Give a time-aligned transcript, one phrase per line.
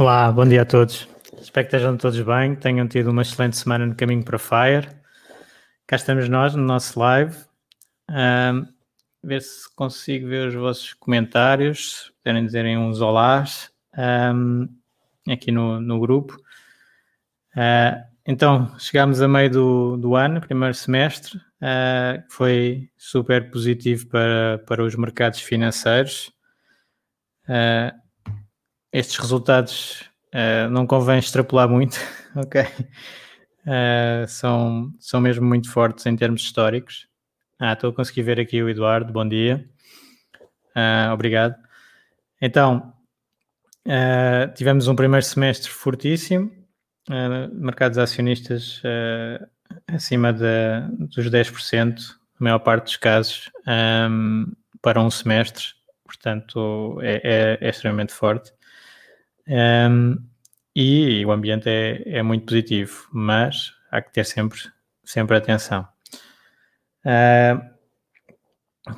[0.00, 1.06] Olá, bom dia a todos.
[1.42, 4.88] Espero que estejam todos bem, tenham tido uma excelente semana no caminho para Fire.
[5.86, 7.36] Cá estamos nós no nosso live.
[8.08, 8.66] Um,
[9.22, 13.70] ver se consigo ver os vossos comentários, se puderem dizerem uns olás
[14.34, 14.66] um,
[15.30, 16.34] aqui no, no grupo.
[17.54, 24.62] Uh, então, chegámos a meio do, do ano, primeiro semestre, uh, foi super positivo para,
[24.66, 26.32] para os mercados financeiros.
[27.46, 28.09] Uh,
[28.92, 30.02] estes resultados
[30.34, 31.98] uh, não convém extrapolar muito,
[32.36, 32.62] ok?
[32.62, 37.08] Uh, são, são mesmo muito fortes em termos históricos.
[37.58, 39.68] Ah, estou a conseguir ver aqui o Eduardo, bom dia.
[40.74, 41.54] Uh, obrigado.
[42.40, 42.94] Então,
[44.54, 46.50] tivemos um primeiro semestre fortíssimo,
[47.52, 48.80] mercados acionistas
[49.86, 50.46] acima de,
[51.14, 51.98] dos 10%,
[52.40, 54.46] na maior parte dos casos, um,
[54.80, 55.64] para um semestre,
[56.04, 58.52] portanto é, é, é extremamente forte.
[59.50, 60.16] Um,
[60.76, 64.60] e o ambiente é, é, muito positivo, mas há que ter sempre,
[65.04, 65.86] sempre atenção.
[67.04, 67.60] Uh,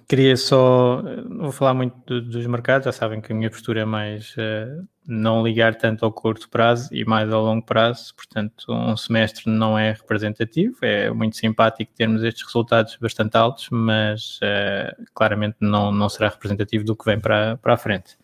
[0.06, 1.02] queria só,
[1.38, 4.86] vou falar muito do, dos mercados, já sabem que a minha postura é mais uh,
[5.06, 9.78] não ligar tanto ao curto prazo e mais ao longo prazo, portanto, um semestre não
[9.78, 16.10] é representativo, é muito simpático termos estes resultados bastante altos, mas uh, claramente não, não
[16.10, 18.18] será representativo do que vem para, para a frente.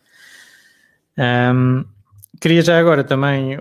[1.17, 1.83] Um,
[2.39, 3.57] Queria já agora também,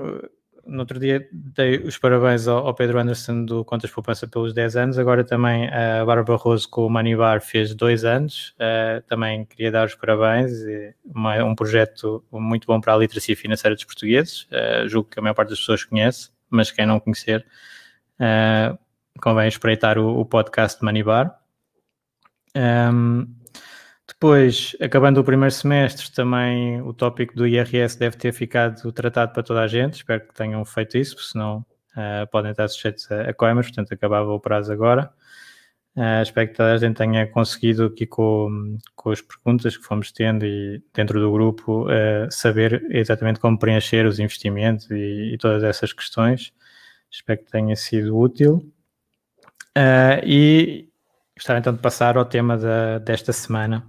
[0.69, 4.99] no outro dia dei os parabéns ao, Pedro Anderson do Contas Poupança pelos 10 anos,
[4.99, 9.87] agora também a Bárbara Barroso com o Manibar fez dois anos, uh, também queria dar
[9.87, 10.53] os parabéns,
[11.05, 15.23] uma, um projeto muito bom para a literacia financeira dos portugueses, uh, julgo que a
[15.23, 17.45] maior parte das pessoas conhece, mas quem não conhecer,
[18.21, 18.79] uh,
[19.21, 21.37] convém espreitar o, o podcast Manibar.
[22.55, 23.27] Um,
[24.21, 29.45] depois, acabando o primeiro semestre, também o tópico do IRS deve ter ficado tratado para
[29.45, 29.95] toda a gente.
[29.95, 34.29] Espero que tenham feito isso, senão uh, podem estar sujeitos a, a coimas, portanto acabava
[34.33, 35.09] o prazo agora.
[35.97, 40.11] Uh, espero que toda a gente tenha conseguido aqui com, com as perguntas que fomos
[40.11, 45.63] tendo e dentro do grupo uh, saber exatamente como preencher os investimentos e, e, todas
[45.63, 46.53] essas questões.
[47.09, 48.69] Espero que tenha sido útil.
[49.77, 50.89] Uh, e
[51.37, 53.87] gostava então de passar ao tema da, desta semana,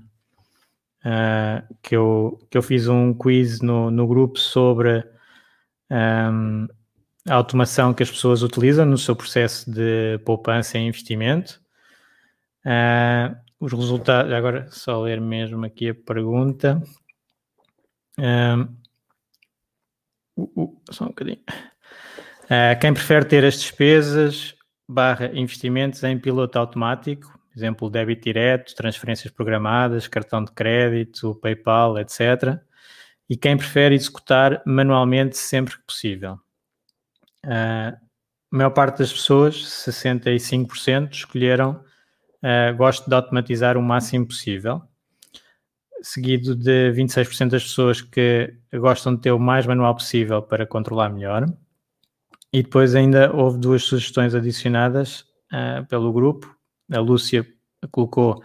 [1.06, 5.04] uh, que, eu, que eu fiz um quiz no, no grupo sobre
[5.90, 6.68] um,
[7.28, 11.62] a automação que as pessoas utilizam no seu processo de poupança e investimento.
[12.66, 16.82] Uh, os resultados, agora só ler mesmo aqui a pergunta.
[18.18, 18.68] Uh,
[20.92, 21.42] só um bocadinho.
[22.46, 24.56] Uh, quem prefere ter as despesas
[24.88, 32.60] barra investimentos em piloto automático exemplo, débito direto, transferências programadas, cartão de crédito, PayPal, etc.
[33.30, 36.40] E quem prefere executar manualmente sempre que possível.
[37.46, 37.96] Uh,
[38.52, 41.84] a maior parte das pessoas, 65%, escolheram
[42.44, 44.82] uh, gosto de automatizar o máximo possível,
[46.02, 51.10] seguido de 26% das pessoas que gostam de ter o mais manual possível para controlar
[51.10, 51.46] melhor.
[52.52, 55.22] E depois ainda houve duas sugestões adicionadas
[55.54, 56.58] uh, pelo grupo,
[56.92, 57.46] a Lúcia
[57.92, 58.44] colocou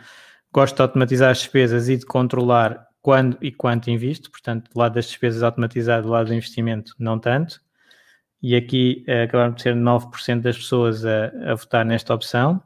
[0.53, 4.95] gosto de automatizar as despesas e de controlar quando e quanto invisto, portanto, do lado
[4.95, 7.61] das despesas automatizado, do lado do investimento, não tanto.
[8.41, 12.63] E aqui uh, acabaram de ser 9% das pessoas a, a, votar nesta opção.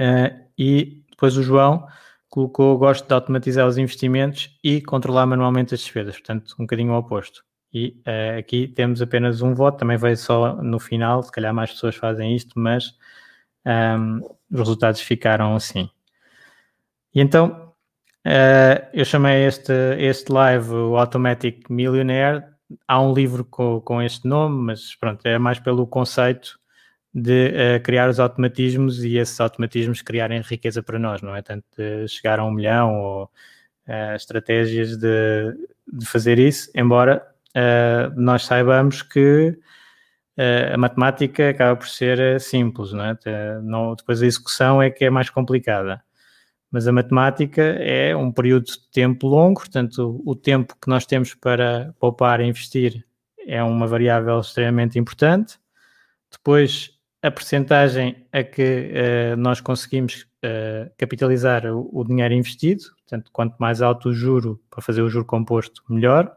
[0.00, 1.86] Uh, e depois o João
[2.28, 6.98] colocou gosto de automatizar os investimentos e controlar manualmente as despesas, portanto, um bocadinho o
[6.98, 7.42] oposto.
[7.72, 11.70] E uh, aqui temos apenas um voto, também veio só no final, se calhar mais
[11.70, 12.94] pessoas fazem isto, mas
[13.66, 14.20] um,
[14.50, 15.90] os resultados ficaram assim.
[17.14, 17.66] E então,
[18.26, 22.42] Uh, eu chamei este, este live o Automatic Millionaire.
[22.88, 26.58] Há um livro com, com este nome, mas pronto, é mais pelo conceito
[27.14, 31.40] de uh, criar os automatismos e esses automatismos criarem riqueza para nós, não é?
[31.40, 33.24] Tanto de chegar a um milhão ou
[33.86, 35.54] uh, estratégias de,
[35.92, 37.24] de, fazer isso, embora
[37.56, 39.56] uh, nós saibamos que
[40.36, 43.16] a matemática acaba por ser simples, não é?
[43.62, 46.02] Não, depois a execução é que é mais complicada.
[46.70, 51.34] Mas a matemática é um período de tempo longo, portanto, o tempo que nós temos
[51.34, 53.04] para poupar e investir
[53.46, 55.58] é uma variável extremamente importante.
[56.30, 56.90] Depois,
[57.22, 63.56] a percentagem a que uh, nós conseguimos uh, capitalizar o, o, dinheiro investido, portanto, quanto
[63.58, 66.36] mais alto o juro para fazer o juro composto, melhor.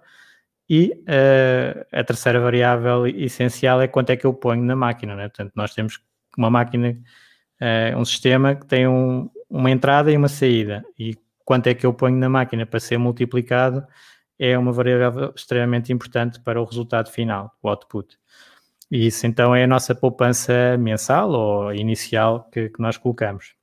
[0.69, 5.29] E uh, a terceira variável essencial é quanto é que eu ponho na máquina, né?
[5.29, 5.99] portanto, nós temos
[6.37, 6.95] uma máquina,
[7.97, 11.93] um sistema que tem um, uma entrada e uma saída, e quanto é que eu
[11.93, 13.83] ponho na máquina para ser multiplicado
[14.37, 18.17] é uma variável extremamente importante para o resultado final, o output.
[18.89, 23.53] E isso então é a nossa poupança mensal ou inicial que, que nós colocamos.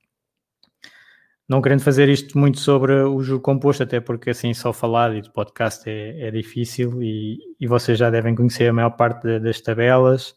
[1.49, 5.23] Não querendo fazer isto muito sobre o juro composto, até porque assim só falar e
[5.23, 9.39] de podcast é, é difícil e, e, vocês já devem conhecer a maior parte de,
[9.39, 10.35] das tabelas.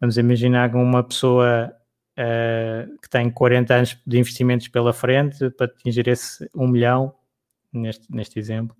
[0.00, 1.72] Vamos imaginar que uma pessoa
[2.16, 7.12] uh, que tem 40 anos de investimentos pela frente para atingir esse 1 milhão,
[7.72, 8.76] neste, neste exemplo,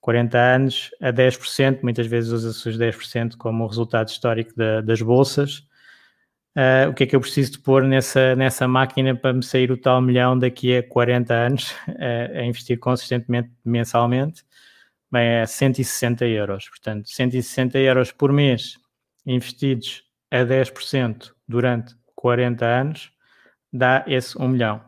[0.00, 5.65] 40 anos a 10%, muitas vezes usa-se os 10% como resultado histórico da, das bolsas.
[6.56, 9.70] Uh, o que é que eu preciso de pôr nessa, nessa máquina para me sair
[9.70, 14.42] o tal milhão daqui a 40 anos uh, a investir consistentemente mensalmente?
[15.12, 16.66] Bem, é 160 euros.
[16.70, 18.78] Portanto, 160 euros por mês
[19.26, 23.12] investidos a 10% durante 40 anos
[23.70, 24.80] dá esse 1 milhão.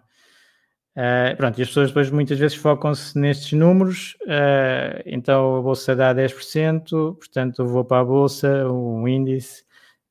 [0.96, 5.94] Uh, pronto, e as pessoas depois muitas vezes focam-se nestes números, uh, então a bolsa
[5.94, 9.62] dá 10%, portanto eu vou para a bolsa, um índice,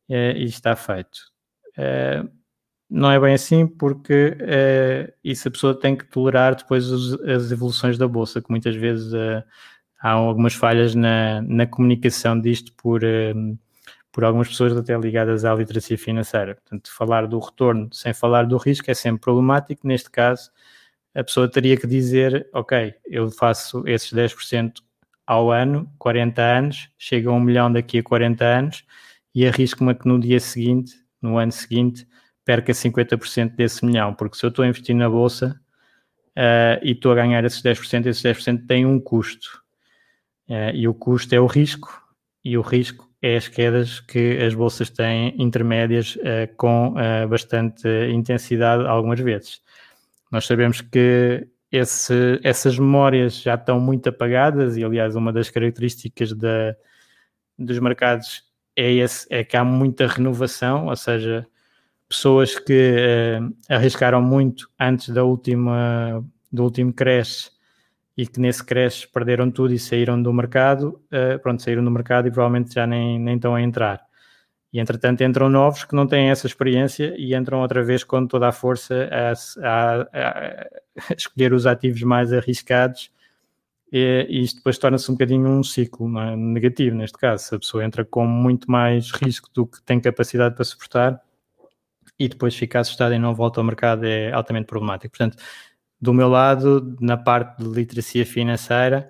[0.09, 1.36] uh, e está feito.
[2.89, 4.37] Não é bem assim, porque
[5.23, 9.13] isso a pessoa tem que tolerar depois os, as evoluções da bolsa, que muitas vezes
[9.99, 13.01] há algumas falhas na, na comunicação disto por,
[14.11, 16.55] por algumas pessoas até ligadas à literacia financeira.
[16.55, 20.49] Portanto, falar do retorno sem falar do risco é sempre problemático, neste caso
[21.17, 24.73] a pessoa teria que dizer, ok, eu faço esses 10%
[25.25, 28.85] ao ano, 40 anos, chega a um milhão daqui a 40 anos
[29.33, 32.07] e arrisco-me que no dia seguinte, no ano seguinte,
[32.47, 35.59] perca 50% desse milhão, porque se eu estou a investir na bolsa
[36.37, 39.61] uh, e estou a ganhar esses 10%, esses 10% têm um custo.
[40.47, 42.01] Uh, e o custo é o risco,
[42.43, 46.93] e o risco é as quedas que as bolsas têm intermédias uh, com
[47.29, 49.61] bastante intensidade algumas vezes.
[50.31, 56.31] Nós sabemos que esse, essas memórias já estão muito apagadas e, aliás, uma das características
[56.31, 56.75] da,
[57.57, 58.46] dos mercados
[58.77, 61.47] é, esse, é que há muita renovação, ou seja,
[62.07, 62.95] pessoas que
[63.41, 67.51] uh, arriscaram muito antes da última, do último crash
[68.15, 72.27] e que nesse crash perderam tudo e saíram do mercado, uh, pronto, saíram do mercado
[72.27, 74.05] e provavelmente já nem, nem estão a entrar.
[74.71, 78.47] E entretanto entram novos que não têm essa experiência e entram outra vez com toda
[78.47, 79.33] a força a,
[79.63, 80.01] a,
[81.09, 83.09] a escolher os ativos mais arriscados
[83.91, 86.35] e, e isto depois torna-se um bocadinho um ciclo é?
[86.35, 87.43] negativo neste caso.
[87.43, 91.21] Se a pessoa entra com muito mais risco do que tem capacidade para suportar
[92.19, 95.15] e depois fica assustada e não volta ao mercado é altamente problemático.
[95.17, 95.41] Portanto,
[95.99, 99.09] do meu lado, na parte de literacia financeira,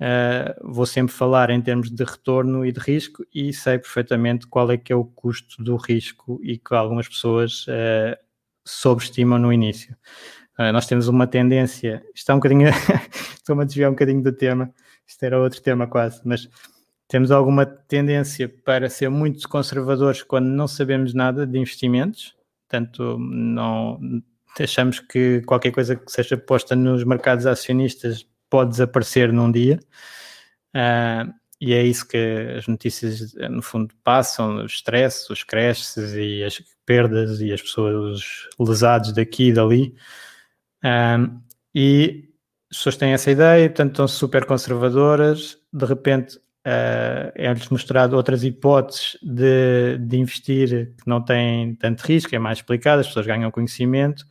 [0.00, 4.70] Uh, vou sempre falar em termos de retorno e de risco e sei perfeitamente qual
[4.70, 8.16] é que é o custo do risco e que algumas pessoas uh,
[8.64, 9.94] sobreestimam no início.
[10.60, 12.68] Uh, nós temos uma tendência, está um bocadinho,
[13.34, 14.70] estou-me a desviar um bocadinho do tema,
[15.06, 16.46] isto era outro tema quase, mas
[17.08, 22.36] temos alguma tendência para ser muito conservadores quando não sabemos nada de investimentos,
[22.68, 23.98] portanto, não
[24.58, 29.80] achamos que qualquer coisa que seja posta nos mercados acionistas pode desaparecer num dia.
[30.76, 32.18] Uh, e é isso que
[32.58, 38.22] as notícias, no fundo, passam: o stress, os crashes e as perdas e as pessoas
[38.58, 39.94] lesadas daqui e dali.
[40.84, 41.40] Uh,
[41.74, 42.30] e
[42.70, 45.58] as pessoas têm essa ideia, portanto, estão super conservadoras.
[45.72, 52.34] De repente, uh, é-lhes mostrado outras hipóteses de, de investir que não têm tanto risco,
[52.34, 54.24] é mais explicado, as pessoas ganham conhecimento,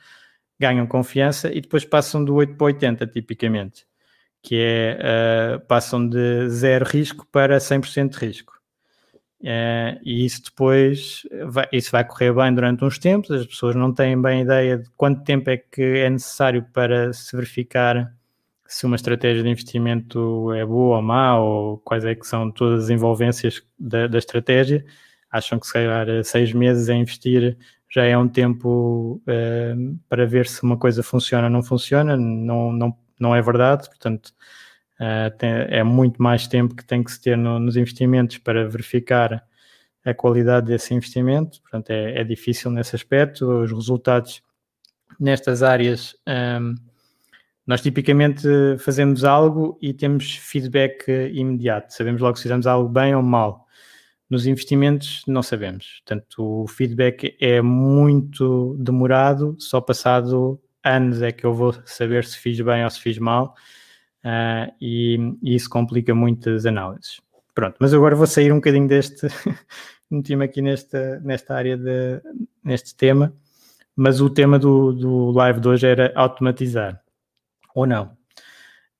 [0.59, 3.89] ganham confiança e depois passam do 8 para 80, tipicamente
[4.41, 8.58] que é uh, passam de zero risco para 100% de risco.
[9.41, 13.93] Uh, e isso depois vai, isso vai correr bem durante uns tempos, as pessoas não
[13.93, 18.13] têm bem ideia de quanto tempo é que é necessário para se verificar
[18.67, 22.85] se uma estratégia de investimento é boa ou má, ou quais é que são todas
[22.85, 24.85] as envolvências da, da estratégia.
[25.31, 27.57] Acham que se calhar seis meses a investir
[27.89, 32.71] já é um tempo uh, para ver se uma coisa funciona ou não funciona, não,
[32.71, 34.33] não, não é verdade, portanto
[34.99, 38.67] uh, tem, é muito mais tempo que tem que se ter no, nos investimentos para
[38.67, 39.43] verificar
[40.03, 44.41] a qualidade desse investimento, portanto é, é difícil nesse aspecto, os resultados
[45.19, 46.75] nestas áreas um,
[47.65, 48.47] nós tipicamente
[48.79, 53.67] fazemos algo e temos feedback imediato, sabemos logo se fizemos algo bem ou mal.
[54.27, 61.45] Nos investimentos não sabemos, portanto o feedback é muito demorado, só passado anos é que
[61.45, 63.55] eu vou saber se fiz bem ou se fiz mal
[64.25, 67.21] uh, e, e, isso complica muitas análises.
[67.53, 69.27] Pronto, mas agora vou sair um bocadinho deste,
[70.09, 72.21] meti-me aqui nesta, nesta área, de,
[72.63, 73.33] neste tema,
[73.95, 77.01] mas o tema do, do live de hoje era automatizar
[77.75, 78.17] ou não.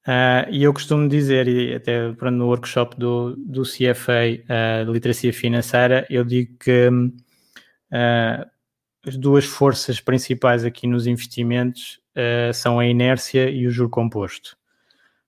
[0.08, 5.32] Uh, e eu costumo dizer, e até no workshop do, do CFA uh, de literacia
[5.32, 8.50] financeira, eu digo que uh,
[9.06, 12.00] as duas forças principais aqui nos investimentos
[12.54, 14.58] são a inércia e o juro composto.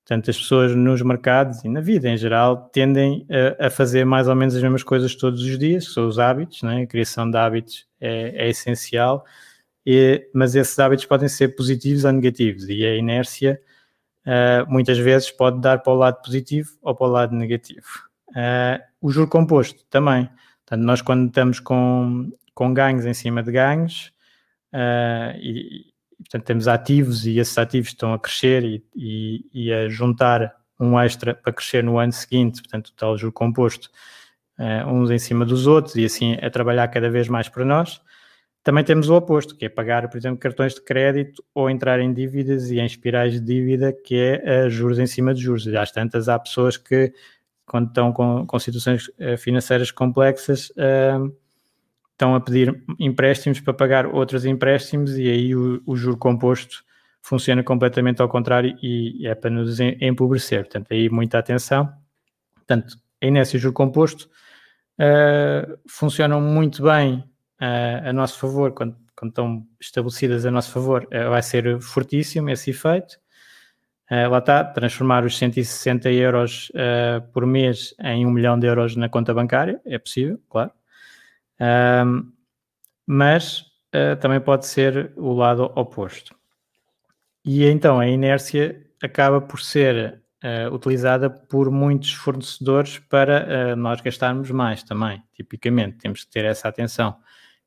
[0.03, 3.25] Portanto, as pessoas nos mercados e na vida em geral tendem
[3.59, 6.63] a, a fazer mais ou menos as mesmas coisas todos os dias, são os hábitos,
[6.63, 6.81] né?
[6.81, 9.23] a criação de hábitos é, é essencial
[9.85, 13.61] e, mas esses hábitos podem ser positivos ou negativos e a inércia
[14.25, 17.87] uh, muitas vezes pode dar para o lado positivo ou para o lado negativo.
[18.29, 20.29] Uh, o juro composto também.
[20.65, 24.11] Portanto, nós quando estamos com, com ganhos em cima de ganhos
[24.73, 25.90] uh, e,
[26.21, 30.99] portanto, temos ativos e esses ativos estão a crescer e, e, e, a juntar um
[30.99, 33.89] extra para crescer no ano seguinte, portanto, o tal juro composto,
[34.87, 38.01] uns em cima dos outros e assim a trabalhar cada vez mais para nós.
[38.63, 42.13] Também temos o oposto, que é pagar, por exemplo, cartões de crédito ou entrar em
[42.13, 45.67] dívidas e em espirais de dívida, que é uh, juros em cima de juros.
[45.67, 47.11] Às tantas, há pessoas que,
[47.65, 51.35] quando estão com, com situações uh, financeiras complexas, uh,
[52.21, 56.83] estão a pedir empréstimos para pagar outros empréstimos e aí o, o juro composto
[57.19, 60.65] funciona completamente ao contrário e, é para nos empobrecer.
[60.65, 61.91] Portanto, aí muita atenção.
[62.53, 64.29] Portanto, a inércia e juro composto
[65.87, 67.23] funcionam muito bem
[67.59, 72.51] uh, a nosso favor, quando, quando, estão estabelecidas a nosso favor, uh, vai ser fortíssimo
[72.51, 73.19] esse efeito.
[74.11, 78.95] Uh, lá está, transformar os 160 euros uh, por mês em um milhão de euros
[78.95, 80.71] na conta bancária, é possível, claro.
[83.05, 83.61] Mas
[83.93, 86.35] uh, também pode ser o lado oposto.
[87.43, 90.19] E então a inércia acaba por ser
[90.71, 95.99] utilizada por muitos fornecedores para nós gastarmos mais também, tipicamente.
[95.99, 97.15] Temos que ter essa atenção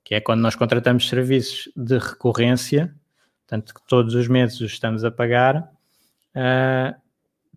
[0.04, 2.94] que é quando nós contratamos serviços de recorrência,
[3.40, 5.72] portanto que todos os meses os estamos a pagar,
[6.36, 6.94] uh,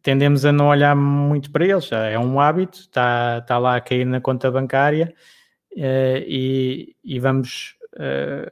[0.02, 1.92] tendemos a não olhar muito para eles.
[1.92, 5.37] É um hábito, está, está lá a cair na conta bancária uh,
[5.80, 8.52] e, e, vamos uh,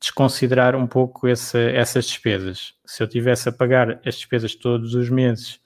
[0.00, 2.74] desconsiderar um pouco esse, essas despesas.
[2.84, 5.60] Se eu tivesse a pagar as despesas todos os meses,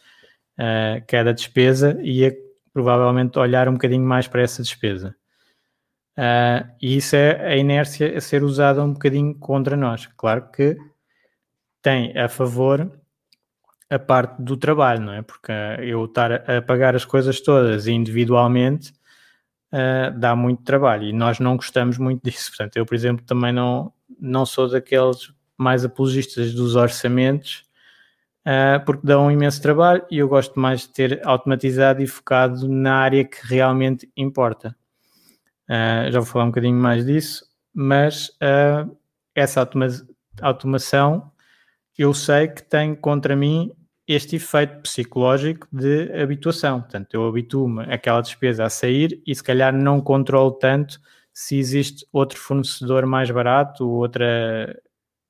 [1.06, 2.36] cada despesa, ia
[2.72, 5.14] provavelmente olhar um bocadinho mais para essa despesa.
[6.18, 10.06] Uh, e isso é a inércia a ser usada um bocadinho contra nós.
[10.16, 10.76] Claro que
[11.80, 12.90] tem a favor
[13.88, 15.22] a parte do trabalho, não é?
[15.22, 18.92] Porque eu estar a pagar as coisas todas individualmente
[19.72, 22.50] uh, dá muito trabalho e nós não gostamos muito disso.
[22.50, 27.64] Portanto, eu, por exemplo, também não, não sou daqueles mais apologistas dos orçamentos
[28.46, 32.68] uh, porque dão um imenso trabalho e eu gosto mais de ter automatizado e focado
[32.68, 34.74] na área que realmente importa.
[35.68, 37.44] Uh, já vou falar um bocadinho mais disso,
[37.74, 38.30] mas
[39.34, 39.86] essa automa
[40.40, 41.30] automação
[41.98, 43.72] eu sei que tem contra mim
[44.08, 46.80] este efeito psicológico de habituação.
[46.80, 50.98] Portanto, eu habituo-me àquela despesa a sair e se calhar não controlo tanto
[51.32, 54.74] se existe outro fornecedor mais barato ou outra,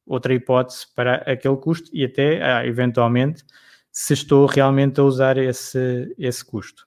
[0.06, 3.44] outra hipótese para aquele custo e até, ah, eventualmente,
[3.90, 6.86] se estou realmente a usar esse, esse custo.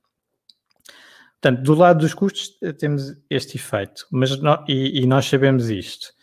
[1.42, 4.32] Portanto, do lado dos custos eh, temos este efeito, mas
[4.68, 6.14] e, e, nós sabemos isto.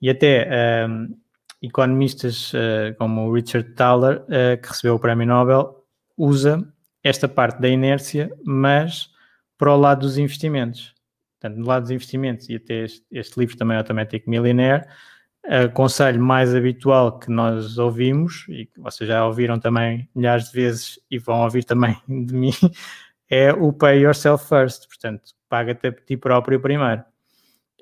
[0.00, 1.18] E até um,
[1.62, 5.84] economistas uh, como o Richard Thaler, uh, que recebeu o Prémio Nobel,
[6.16, 6.66] usa
[7.02, 9.10] esta parte da inércia, mas
[9.56, 10.94] para o lado dos investimentos.
[11.40, 14.86] Portanto, do lado dos investimentos, e até este, este livro também, Automatic Millionaire,
[15.46, 20.52] uh, conselho mais habitual que nós ouvimos, e que vocês já ouviram também milhares de
[20.52, 22.52] vezes e vão ouvir também de mim,
[23.30, 27.04] é o pay yourself first, portanto, paga-te a ti próprio primeiro.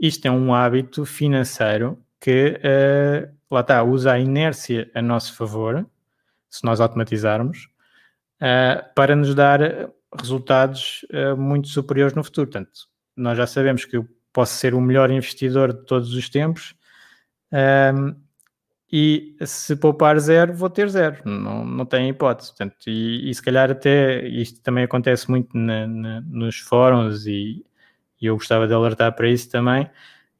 [0.00, 5.86] Isto é um hábito financeiro que, uh, lá está, usa a inércia a nosso favor,
[6.48, 7.68] se nós automatizarmos,
[8.40, 9.60] uh, para nos dar
[10.18, 12.50] resultados uh, muito superiores no futuro.
[12.50, 16.74] Portanto, nós já sabemos que eu posso ser o melhor investidor de todos os tempos
[17.50, 18.14] um,
[18.92, 22.50] e se poupar zero, vou ter zero, não, não tem hipótese.
[22.50, 27.64] Portanto, e, e se calhar até isto também acontece muito na, na, nos fóruns e,
[28.20, 29.90] e, eu gostava de alertar para isso também,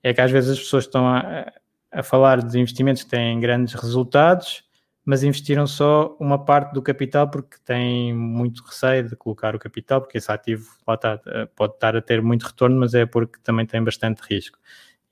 [0.03, 1.53] é que às vezes as pessoas estão a,
[1.99, 4.67] a falar de investimentos que têm grandes resultados
[5.07, 10.01] mas investiram só uma parte do capital porque têm muito receio de colocar o capital,
[10.01, 13.65] porque esse ativo está, eh, pode estar a ter muito retorno, mas é porque também
[13.65, 14.59] tem bastante risco.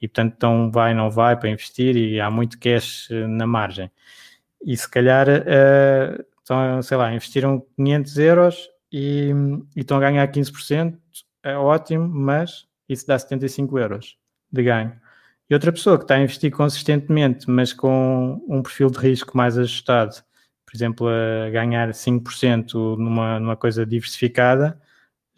[0.00, 3.88] E portanto, então vai, não vai para investir e há muito cash eh, na margem.
[4.64, 9.31] E se calhar, uh, então, sei lá, investiram 500 euros e,
[9.76, 10.99] e estão a ganhar 15%,
[11.43, 14.17] é ótimo, mas isso dá 75 euros
[14.50, 15.03] de ganho.
[15.49, 19.59] E outra pessoa que está a investir consistentemente, mas com um perfil de risco mais
[19.59, 20.17] ajustado,
[20.65, 24.81] por exemplo, a ganhar 5% numa, numa coisa diversificada,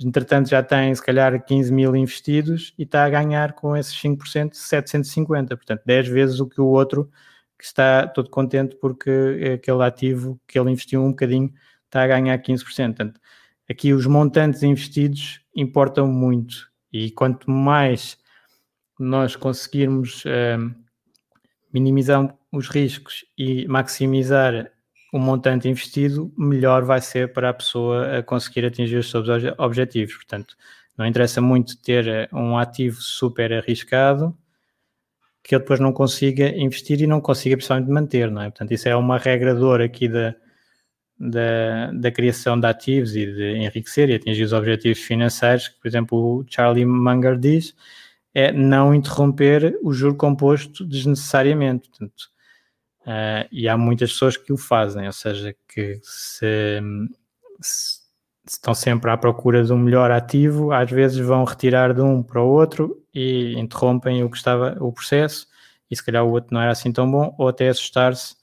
[0.00, 4.54] entretanto já tem se calhar 15 mil investidos e está a ganhar com esses 5%
[4.54, 7.10] 750, portanto 10 vezes o que o outro
[7.58, 11.52] que está todo contente porque aquele ativo que ele investiu um bocadinho
[11.86, 12.64] está a ganhar 15%.
[12.64, 13.20] Portanto,
[13.68, 18.18] aqui os montantes investidos importam muito e quanto mais
[18.98, 20.74] nós conseguirmos uh,
[21.72, 24.70] minimizar os riscos e maximizar
[25.12, 29.26] o montante investido, melhor vai ser para a pessoa conseguir atingir os seus
[29.58, 30.14] objetivos.
[30.14, 30.56] Portanto,
[30.96, 34.36] não interessa muito ter eh, um ativo super arriscado
[35.46, 38.50] que ele depois não consiga investir e não consiga principalmente manter, não é?
[38.50, 40.34] Portanto, isso é uma regra de ouro aqui da,
[41.18, 45.86] da, da criação de ativos e de enriquecer e atingir os objetivos financeiros, que, por
[45.86, 47.76] exemplo, o Charlie Munger diz,
[48.36, 51.88] é não interromper o juro composto desnecessariamente.
[51.88, 52.28] Portanto,
[53.06, 56.82] uh, e há muitas pessoas que o fazem, ou seja, que se,
[57.62, 58.00] se,
[58.46, 62.42] estão sempre à procura de um melhor ativo, às vezes vão retirar de um para
[62.42, 65.46] o outro e interrompem o que estava o processo,
[65.90, 68.34] e se calhar o outro não era assim tão bom, ou até assustar-se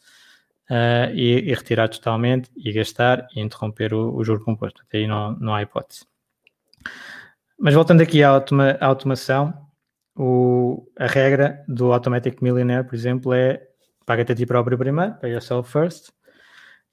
[0.71, 4.81] uh, e, e, retirar totalmente e gastar e interromper o, o juro composto.
[4.87, 6.03] Até aí não, não há hipótese.
[7.59, 9.62] Mas voltando aqui à, automa, à automação,
[10.15, 13.61] o, a regra do Automatic Millionaire, por exemplo, é
[14.05, 16.09] paga-te a ti próprio primeiro, pay yourself first,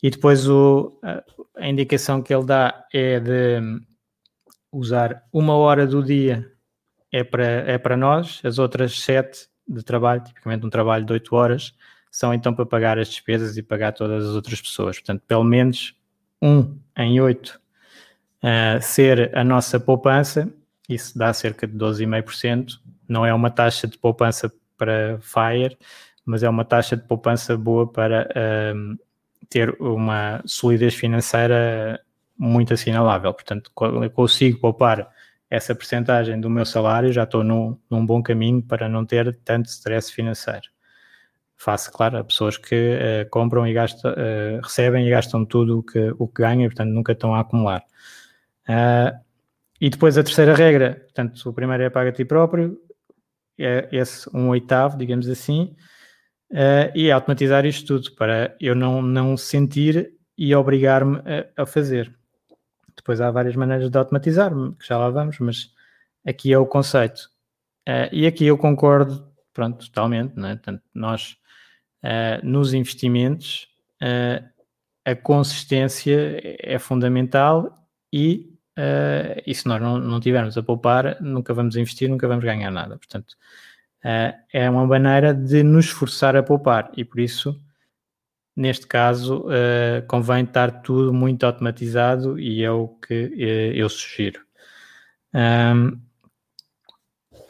[0.02, 1.22] e depois o, a,
[1.56, 3.61] a, indicação que ele dá é de
[4.72, 6.50] usar uma hora do dia
[7.12, 11.35] é para, é para nós, as outras sete de trabalho, tipicamente um trabalho de oito
[11.35, 11.74] horas,
[12.11, 14.98] são então para pagar as despesas e pagar todas as outras pessoas.
[14.98, 15.94] Portanto, pelo menos
[16.42, 17.61] um em oito
[18.42, 20.52] uh, ser a nossa poupança,
[20.88, 25.76] isso dá cerca de 12,5%, não é uma taxa de poupança para FIRE,
[26.24, 28.28] mas é uma taxa de poupança boa para
[28.74, 28.96] um,
[29.48, 32.00] ter uma solidez financeira
[32.38, 33.34] muito assinalável.
[33.34, 33.70] Portanto,
[34.02, 35.10] eu consigo poupar
[35.50, 39.66] essa percentagem do meu salário, já estou num, num bom caminho para não ter tanto
[39.66, 40.68] stress financeiro.
[41.56, 45.82] Face, claro, a pessoas que uh, compram e gastam, uh, recebem e gastam tudo o
[45.82, 47.82] que, o que ganham portanto, nunca estão a acumular.
[48.68, 49.18] Uh,
[49.80, 52.78] e depois a terceira regra, portanto, o primeiro é paga a ti próprio,
[53.60, 55.76] é esse um oitavo, digamos assim,
[56.52, 62.14] uh, e automatizar isto tudo para eu não, não sentir e obrigar-me a, a, fazer.
[62.96, 65.72] Depois há várias maneiras de automatizar, que já lá vamos, mas
[66.26, 67.30] aqui é o conceito.
[67.88, 70.56] Uh, e aqui eu concordo, pronto, totalmente, né?
[70.56, 71.36] Portanto, nós
[72.04, 73.68] uh, nos investimentos
[75.04, 77.74] a consistência é fundamental
[78.12, 78.49] e
[78.80, 82.70] Uh, e se nós não, não tivermos a poupar, nunca vamos investir, nunca vamos ganhar
[82.70, 82.96] nada.
[82.96, 83.32] Portanto,
[84.02, 87.60] uh, é uma maneira de nos forçar a poupar e por isso,
[88.56, 93.34] neste caso, uh, convém estar tudo muito automatizado e é o que
[93.74, 94.40] eu sugiro.
[95.34, 96.00] Um,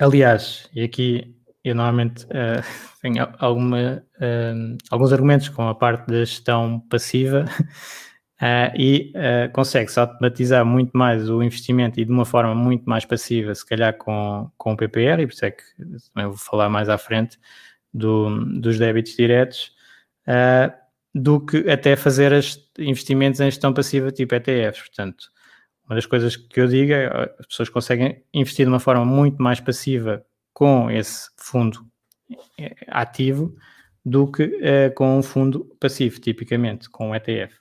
[0.00, 2.26] aliás, e aqui eu normalmente
[3.00, 4.02] tenho alguma,
[4.90, 7.44] alguns argumentos com a parte da gestão passiva.
[8.40, 13.04] Uh, e uh, consegue-se automatizar muito mais o investimento e de uma forma muito mais
[13.04, 15.62] passiva, se calhar com, com o PPR, e por isso é que
[16.14, 17.38] também vou falar mais à frente
[17.92, 19.74] do, dos débitos diretos,
[20.26, 20.72] uh,
[21.14, 22.32] do que até fazer
[22.78, 24.88] investimentos em gestão passiva tipo ETFs.
[24.88, 25.26] Portanto,
[25.84, 29.42] uma das coisas que eu digo é as pessoas conseguem investir de uma forma muito
[29.42, 30.24] mais passiva
[30.54, 31.84] com esse fundo
[32.86, 33.54] ativo
[34.02, 37.60] do que com um fundo passivo, tipicamente, com o ETF.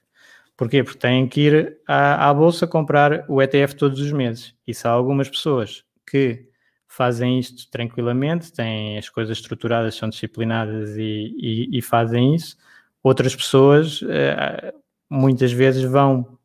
[0.60, 0.84] Porquê?
[0.84, 4.54] Porque têm que ir à, à bolsa comprar o ETF todos os meses.
[4.68, 6.50] E se há algumas pessoas que
[6.86, 12.58] fazem isto tranquilamente, têm as coisas estruturadas, são disciplinadas e, e, e fazem isso,
[13.02, 14.78] outras pessoas uh,
[15.10, 16.38] muitas vezes vão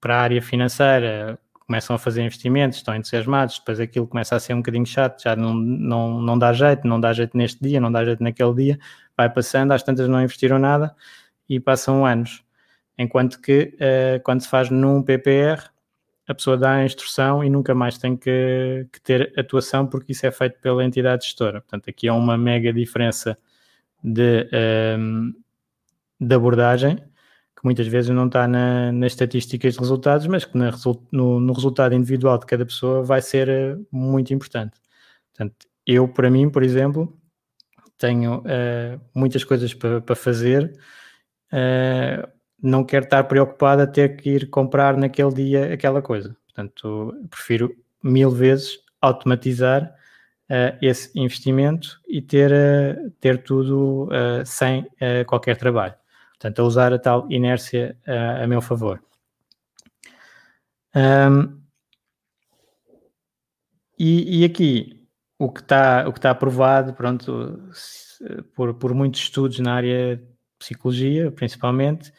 [0.00, 4.54] para a área financeira, começam a fazer investimentos, estão entusiasmados, depois aquilo começa a ser
[4.54, 7.92] um bocadinho chato, já não, não, não dá jeito, não dá jeito neste dia, não
[7.92, 8.78] dá jeito naquele dia,
[9.16, 10.92] vai passando, às tantas não investiram nada
[11.48, 12.42] e passam anos.
[12.98, 15.70] Enquanto que uh, quando se faz num PPR,
[16.26, 20.26] a pessoa dá a instrução e nunca mais tem que, que, ter atuação porque isso
[20.26, 21.60] é feito pela entidade gestora.
[21.60, 23.36] Portanto, aqui há uma mega diferença
[24.02, 24.48] de,
[24.98, 25.34] um,
[26.20, 30.70] de abordagem que muitas vezes não está na, nas estatísticas de resultados, mas que na,
[31.12, 34.80] no, no, resultado individual de cada pessoa vai ser eh, muito importante.
[35.32, 37.16] Portanto, eu, para mim, por exemplo,
[37.96, 40.72] tenho uh, muitas coisas para, para fazer.
[41.52, 42.28] Uh,
[42.62, 46.36] não quero estar preocupado a ter que ir comprar naquele dia aquela coisa.
[46.46, 49.92] Portanto, prefiro mil vezes automatizar
[50.48, 54.86] uh, esse investimento e ter, uh, ter tudo uh, sem
[55.26, 55.94] qualquer trabalho.
[56.32, 57.96] Portanto, a usar a tal inércia
[58.42, 59.00] a meu favor.
[60.94, 61.60] Um,
[63.96, 65.06] e, e, aqui,
[65.38, 67.70] o que está o que está aprovado, pronto,
[68.56, 70.26] por, por muitos estudos na área de
[70.58, 72.12] psicologia, principalmente,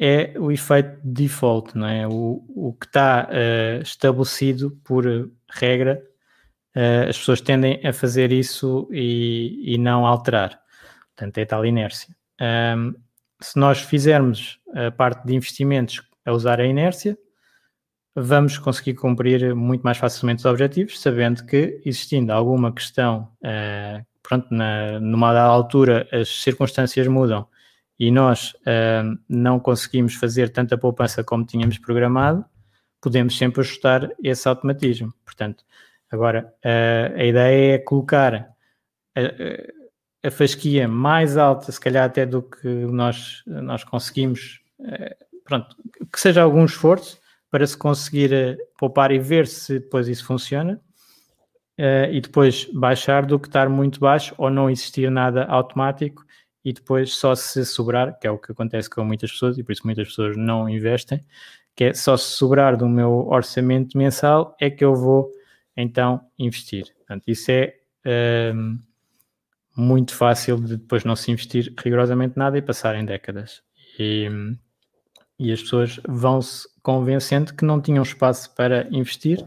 [0.00, 2.08] é o efeito default, não é?
[2.08, 5.04] O, o que está uh, estabelecido por
[5.50, 6.02] regra,
[6.74, 10.58] uh, as pessoas tendem a fazer isso e, e não alterar.
[11.14, 12.16] Portanto, é tal inércia.
[12.40, 12.94] Um,
[13.42, 17.18] se nós fizermos a parte de investimentos a usar a inércia,
[18.16, 24.46] vamos conseguir cumprir muito mais facilmente os objetivos, sabendo que, existindo alguma questão, uh, pronto,
[24.50, 27.46] na, numa altura as circunstâncias mudam
[28.00, 32.42] e nós uh, não conseguimos fazer tanta poupança como tínhamos programado,
[32.98, 35.12] podemos sempre ajustar esse automatismo.
[35.22, 35.62] Portanto,
[36.10, 38.48] agora uh, a ideia é colocar
[39.14, 45.76] a, a, fasquia mais alta, se calhar até do que nós, nós conseguimos, uh, pronto,
[46.10, 50.80] que seja algum esforço para se conseguir poupar e ver se depois isso funciona.
[52.12, 56.24] e depois baixar do que estar muito baixo ou não existir nada automático
[56.64, 59.72] e depois só se sobrar, que é o que acontece com muitas pessoas e por
[59.72, 61.20] isso muitas pessoas não investem,
[61.74, 65.30] que é só se sobrar do meu orçamento mensal é que eu vou
[65.76, 66.86] então investir.
[66.98, 67.74] Portanto, isso é
[68.54, 68.78] um,
[69.76, 73.62] muito fácil de depois não se investir rigorosamente nada e passarem décadas.
[73.98, 74.28] E,
[75.38, 79.44] e as pessoas vão-se convencendo que não tinham espaço para investir,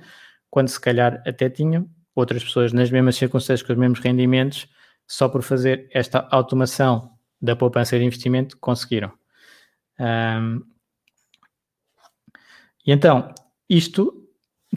[0.49, 1.87] quando se calhar até tinham.
[2.15, 4.67] Outras pessoas, nas mesmas circunstâncias, com os mesmos rendimentos,
[5.07, 7.11] só por fazer esta automação
[7.41, 9.11] da poupança de investimento conseguiram.
[9.99, 10.61] Um,
[12.85, 13.33] e então,
[13.69, 14.27] isto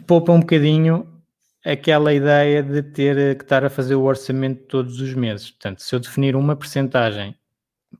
[0.05, 1.17] poupa um bocadinho
[1.65, 5.51] aquela ideia de ter que estar a fazer o orçamento todos os meses.
[5.51, 7.35] Portanto, se eu definir uma percentagem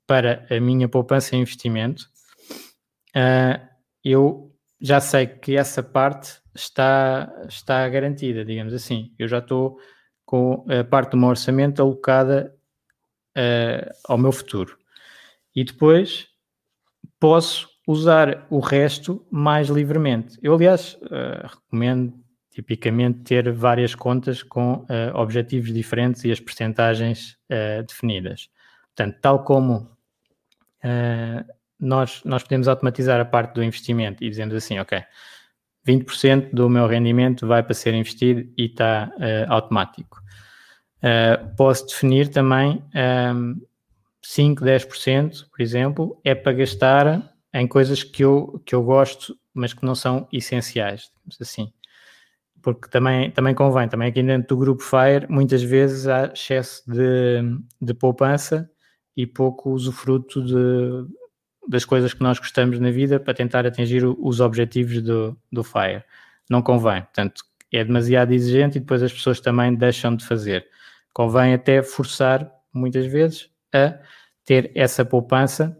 [0.06, 2.10] para a minha poupança em investimento,
[3.16, 3.68] uh,
[4.04, 9.14] eu já sei que essa parte está, está garantida, digamos assim.
[9.18, 9.78] Eu já estou
[10.28, 12.54] com a parte do meu orçamento alocada
[13.38, 14.78] uh, ao meu futuro.
[15.56, 16.28] E depois
[17.18, 20.38] posso usar o resto mais livremente.
[20.44, 22.14] Eu, aliás, uh, recomendo
[22.52, 27.38] tipicamente ter várias contas com uh, objetivos diferentes e as percentagens
[27.88, 28.50] definidas.
[28.94, 29.90] Portanto, tal como
[31.80, 35.02] nós, nós podemos automatizar a parte do investimento e dizemos assim, ok,
[35.88, 40.20] 20% do meu rendimento vai para ser investido e está uh, automático.
[40.98, 43.56] Uh, posso definir também um, ehm,
[44.22, 49.74] 5, 10%, por exemplo, é para gastar em coisas que eu, que eu gosto, mas
[49.74, 51.72] que não são essenciais, assim.
[52.62, 57.42] Porque também, também convém, também aqui dentro do grupo FIRE, muitas vezes há excesso de,
[57.82, 58.70] de poupança
[59.16, 61.08] e pouco usufruto de,
[61.68, 66.04] das coisas que nós gostamos na vida para tentar atingir os objetivos do, do FIRE.
[66.50, 67.02] Não convém.
[67.02, 70.66] Portanto, é demasiado exigente e depois as pessoas também deixam de fazer.
[71.14, 73.98] Convém até forçar, muitas vezes, a
[74.46, 75.78] ter essa poupança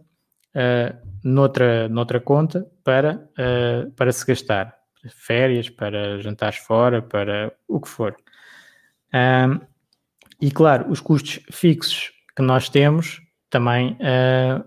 [0.54, 4.76] uh, noutra, noutra conta para, uh, para se gastar.
[5.10, 8.16] Férias, para jantares fora, para o que for.
[10.40, 14.64] E claro, os custos fixos que nós temos também uh,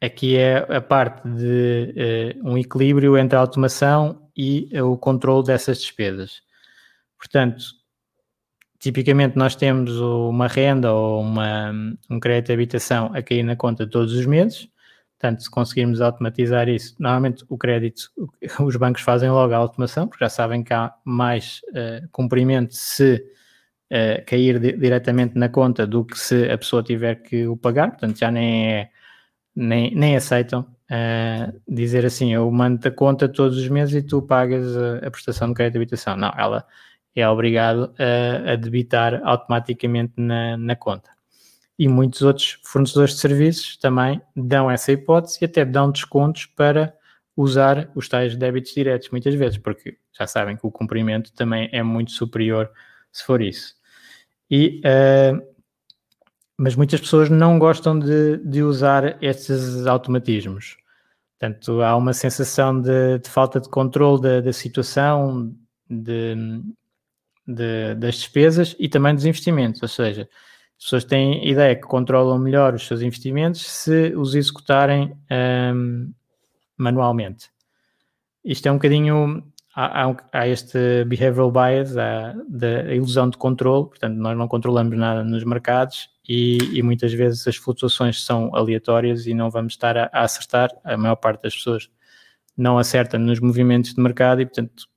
[0.00, 5.44] Aqui é a parte de uh, um equilíbrio entre a automação e uh, o controle
[5.44, 6.40] dessas despesas.
[7.18, 7.64] Portanto,
[8.78, 11.72] tipicamente nós temos uma renda ou uma,
[12.08, 14.68] um crédito de habitação a cair na conta todos os meses.
[15.18, 18.12] Portanto, se conseguirmos automatizar isso, normalmente o crédito,
[18.64, 23.16] os bancos fazem logo a automação, porque já sabem que há mais uh, cumprimento se
[23.90, 27.90] uh, cair di diretamente na conta do que se a pessoa tiver que o pagar.
[27.90, 28.90] Portanto, já nem é
[29.58, 34.22] nem, nem aceitam uh, dizer assim, eu mando a conta todos os meses e tu
[34.22, 36.16] pagas a, a prestação de crédito de habitação.
[36.16, 36.64] Não, ela
[37.14, 41.10] é obrigado a, a debitar automaticamente na, na conta.
[41.76, 46.94] E muitos outros fornecedores de serviços também dão essa hipótese e até dão descontos para
[47.36, 51.82] usar os tais débitos diretos, muitas vezes, porque já sabem que o cumprimento também é
[51.82, 52.70] muito superior
[53.12, 53.74] se for isso.
[54.50, 55.40] E, uh,
[56.58, 60.76] mas muitas pessoas não gostam de, de usar estes automatismos.
[61.38, 65.54] Portanto, há uma sensação de, de falta de controle da, da situação,
[65.88, 66.34] de,
[67.46, 69.80] de, das despesas e também dos investimentos.
[69.80, 70.28] Ou seja,
[70.76, 75.16] as pessoas têm ideia que controlam melhor os seus investimentos se os executarem
[75.74, 76.12] um,
[76.76, 77.50] manualmente.
[78.44, 79.44] Isto é um bocadinho.
[79.80, 85.22] Há, há este behavioral bias, a, da ilusão de controle, portanto, nós não controlamos nada
[85.22, 90.10] nos mercados e, e, muitas vezes as flutuações são aleatórias e não vamos estar a,
[90.12, 90.70] a acertar.
[90.82, 91.88] A maior parte das pessoas
[92.56, 94.88] não acerta nos movimentos de mercado e, portanto,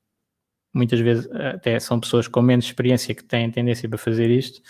[0.74, 4.62] muitas vezes até são pessoas com menos experiência que têm tendência para fazer isto,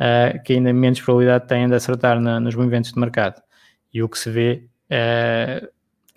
[0.00, 3.40] uh, que ainda menos probabilidade têm de acertar na, nos movimentos de mercado.
[3.92, 5.68] E o que se vê, uh,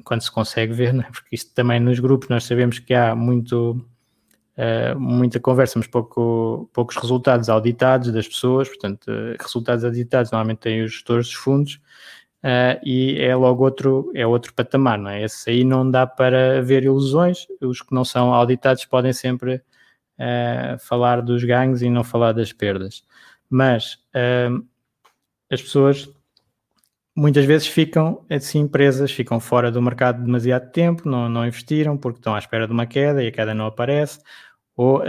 [0.08, 1.06] quando se consegue ver, né?
[1.12, 3.86] porque isto também nos grupos nós sabemos que há muito,
[4.58, 10.84] uh, muita conversa, mas pouco, poucos resultados auditados das pessoas, portanto, resultados auditados normalmente têm
[10.84, 11.82] os gestores dos fundos,
[12.43, 15.24] Uh, e é logo outro, é outro patamar, não é?
[15.24, 20.80] Esse aí não dá para ver ilusões, os que não são auditados podem sempre uh,
[20.80, 23.04] falar dos ganhos e não falar das perdas.
[23.50, 24.63] Mas uh,
[25.52, 26.10] as pessoas
[27.18, 32.20] muitas vezes ficam assim presas, ficam fora do mercado demasiado tempo, não, não investiram porque
[32.20, 34.20] estão à espera de uma queda e a queda não aparece,
[34.76, 35.02] ou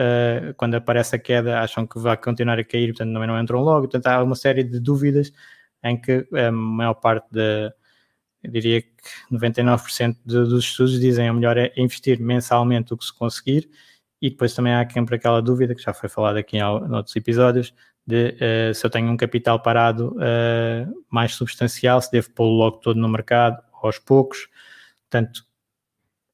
[0.56, 3.82] quando aparece a queda acham que vai continuar a cair, portanto também não entram logo,
[3.82, 5.30] portanto há uma série de dúvidas
[5.84, 7.72] em que a maior parte da,
[8.42, 8.88] eu diria que
[9.30, 13.68] 99% de, dos estudos dizem o melhor é investir mensalmente o que se conseguir.
[14.20, 17.72] E depois também há sempre aquela dúvida que já foi falada aqui em outros episódios
[18.08, 18.34] de
[18.70, 22.98] uh, se eu tenho um capital parado uh, mais substancial, se devo pô-lo logo todo
[22.98, 24.48] no mercado aos poucos,
[25.02, 25.44] portanto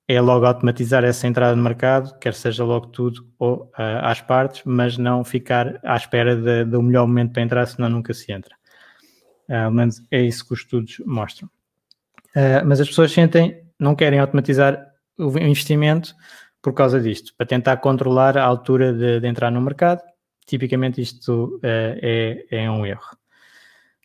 [0.06, 4.62] é logo automatizar essa entrada no mercado, quer seja logo tudo ou uh, às partes,
[4.64, 8.54] mas não ficar à espera do melhor momento para entrar, senão nunca se entra.
[9.48, 11.48] Uh, menos é isso que os estudos mostram.
[12.36, 14.80] Uh, mas as pessoas sentem, não querem automatizar
[15.18, 16.14] o investimento
[16.62, 20.02] por causa disto, para tentar controlar a altura de, de entrar no mercado.
[20.46, 21.60] Tipicamente isto uh,
[22.02, 23.16] é, é um erro.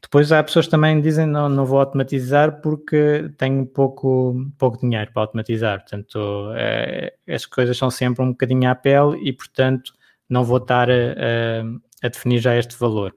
[0.02, 5.12] Depois há pessoas que também dizem não, não vou automatizar porque tenho pouco, pouco dinheiro
[5.12, 5.82] para automatizar.
[5.82, 9.94] Portanto, é, as coisas são sempre um bocadinho à pele e, portanto,
[10.30, 13.14] não vou estar a, a, a definir já este valor.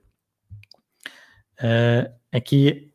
[1.60, 2.92] Uh, aqui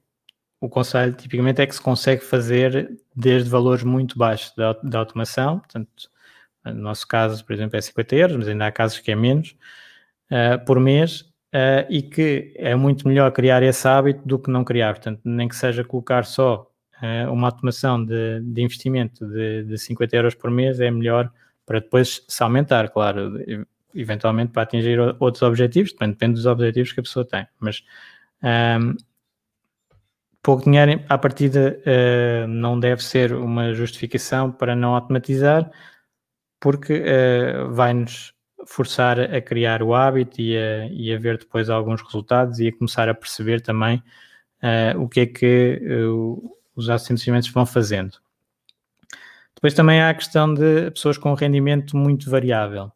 [0.60, 5.60] o conselho tipicamente é que se consegue fazer desde valores muito baixos da, da automação,
[5.60, 6.10] portanto,
[6.66, 9.56] no nosso caso, por exemplo, é 50 euros, mas ainda há casos que é menos,
[10.32, 11.22] uh, por mês,
[11.54, 15.48] uh, e que é muito melhor criar esse hábito do que não criar, portanto, nem
[15.48, 16.70] que seja colocar só
[17.02, 21.32] uh, uma automação de, de investimento de, de 50 euros por mês, é melhor
[21.66, 23.34] para depois se aumentar, claro,
[23.94, 27.84] eventualmente para atingir outros objetivos, depende, depende dos objetivos que a pessoa tem, mas
[28.80, 28.96] um,
[30.48, 35.70] pouco dinheiro, à partida, uh, não deve ser uma justificação para não automatizar,
[36.58, 38.34] porque uh, vai-nos
[38.66, 42.74] forçar a criar o hábito e a, e a, ver depois alguns resultados e a
[42.76, 44.02] começar a perceber também
[44.64, 45.82] uh, o que é que
[46.76, 48.18] os assentamentos vão fazendo.
[49.56, 52.92] Depois também há a questão de pessoas com rendimento muito variável.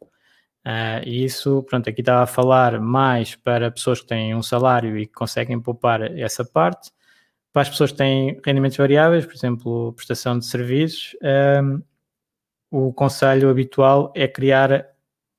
[0.63, 4.95] Uh, e isso, pronto, aqui estava a falar mais para pessoas que têm um salário
[4.95, 6.91] e que conseguem poupar essa parte.
[7.51, 11.15] Para as pessoas que têm rendimentos variáveis, por exemplo, prestação de serviços,
[11.63, 11.81] um,
[12.69, 14.85] o conselho habitual é criar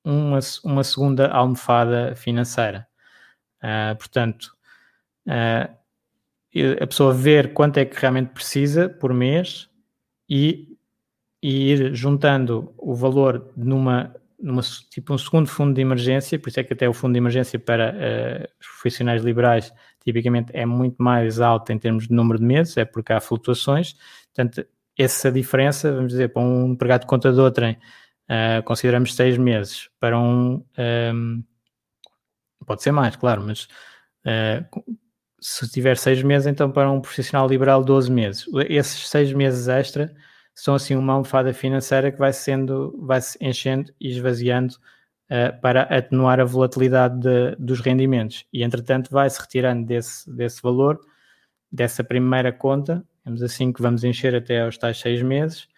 [0.04, 2.86] uma, uma segunda almofada financeira.
[3.62, 4.56] Uh, portanto,
[5.26, 5.82] uh,
[6.80, 9.70] a pessoa ver quanto é que realmente precisa por mês
[10.28, 10.76] e,
[11.42, 14.60] e ir juntando o valor numa numa,
[14.90, 17.58] tipo um segundo fundo de emergência, por isso é que até o fundo de emergência
[17.60, 19.72] para uh, profissionais liberais
[20.04, 23.94] tipicamente é muito mais alto em termos de número de meses, é porque há flutuações,
[24.34, 24.66] portanto,
[24.98, 27.78] essa diferença, vamos dizer, para um empregado de conta de outrem,
[28.32, 31.44] uh, consideramos seis meses, para um, um, ehm,
[32.66, 33.64] pode ser mais, claro, mas
[34.26, 34.84] uh,
[35.40, 38.46] se tiver seis meses, então para um profissional liberal 12 meses.
[38.68, 40.14] Esses seis meses extra
[40.54, 44.74] são assim uma almofada financeira que vai sendo, vai se enchendo e esvaziando
[45.30, 48.46] uh, para atenuar a volatilidade de, dos rendimentos.
[48.52, 51.00] E entretanto vai-se retirando desse, desse valor,
[51.70, 55.68] dessa primeira conta, Temos assim que vamos encher até aos tais seis meses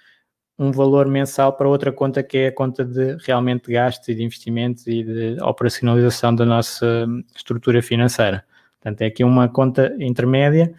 [0.59, 4.23] um valor mensal para outra conta que é a conta de realmente gastos e de
[4.23, 8.45] investimentos e de operacionalização da nossa estrutura financeira.
[8.81, 10.75] Portanto, é aqui uma conta intermédia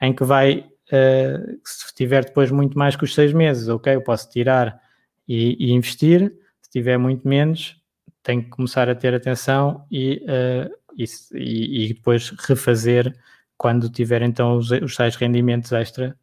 [0.00, 4.02] em que vai, uh, se tiver depois muito mais que os seis meses, ok, eu
[4.02, 4.80] posso tirar
[5.26, 7.80] e, e investir, se tiver muito menos,
[8.22, 13.12] tenho que começar a ter atenção e, uh, e, e, depois refazer
[13.56, 16.16] quando tiver então os, os tais rendimentos extra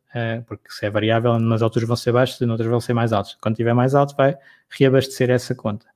[0.45, 3.38] porque se é variável, umas alturas vão ser baixos e noutras vão ser mais altos.
[3.41, 4.38] Quando tiver mais alto, vai
[4.69, 5.88] reabastecer essa conta.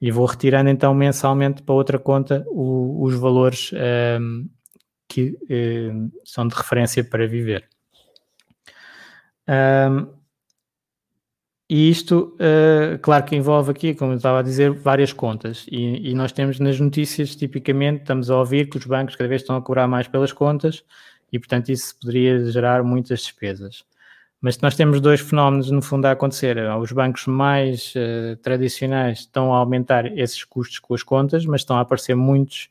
[0.00, 4.46] E vou retirando então mensalmente para outra conta o, os valores um, ehm,
[5.08, 7.68] que um, ehm, são de referência para viver.
[9.48, 10.16] Um, ehm,
[11.68, 15.66] e isto, uh, claro que envolve aqui, como eu estava a dizer, várias contas.
[15.68, 19.42] E, e, nós temos nas notícias, tipicamente, estamos a ouvir que os bancos cada vez
[19.42, 20.84] estão a cobrar mais pelas contas
[21.32, 23.84] e, portanto, isso poderia gerar muitas despesas.
[24.40, 26.58] Mas nós temos dois fenómenos, no fundo, a acontecer.
[26.78, 31.76] Os bancos mais uh, tradicionais estão a aumentar esses custos com as contas, mas estão
[31.76, 32.68] a aparecer muitos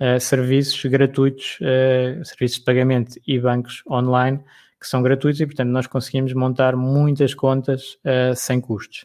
[0.00, 4.40] uh, serviços gratuitos, uh, serviços de pagamento e bancos online
[4.80, 7.96] que são gratuitos e, portanto, nós conseguimos montar muitas contas
[8.34, 9.04] sem custos.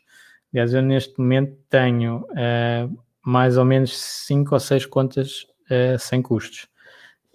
[0.52, 2.26] Aliás, eu neste momento tenho
[3.23, 5.45] mais ou menos cinco ou seis contas
[6.00, 6.67] sem custos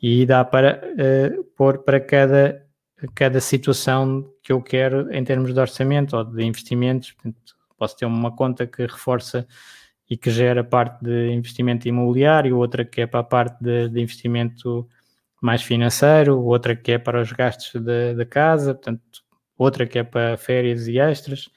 [0.02, 2.66] e dá para uh, pôr para cada,
[3.14, 7.12] cada situação que eu quero em termos de orçamento ou de investimentos.
[7.12, 9.46] Portanto, posso ter uma conta que reforça
[10.10, 14.00] e que gera parte de investimento imobiliário, outra que é para a parte de, de
[14.00, 14.88] investimento
[15.40, 19.02] mais financeiro, outra que é para os gastos da casa, portanto,
[19.56, 21.48] outra que é para férias e extras.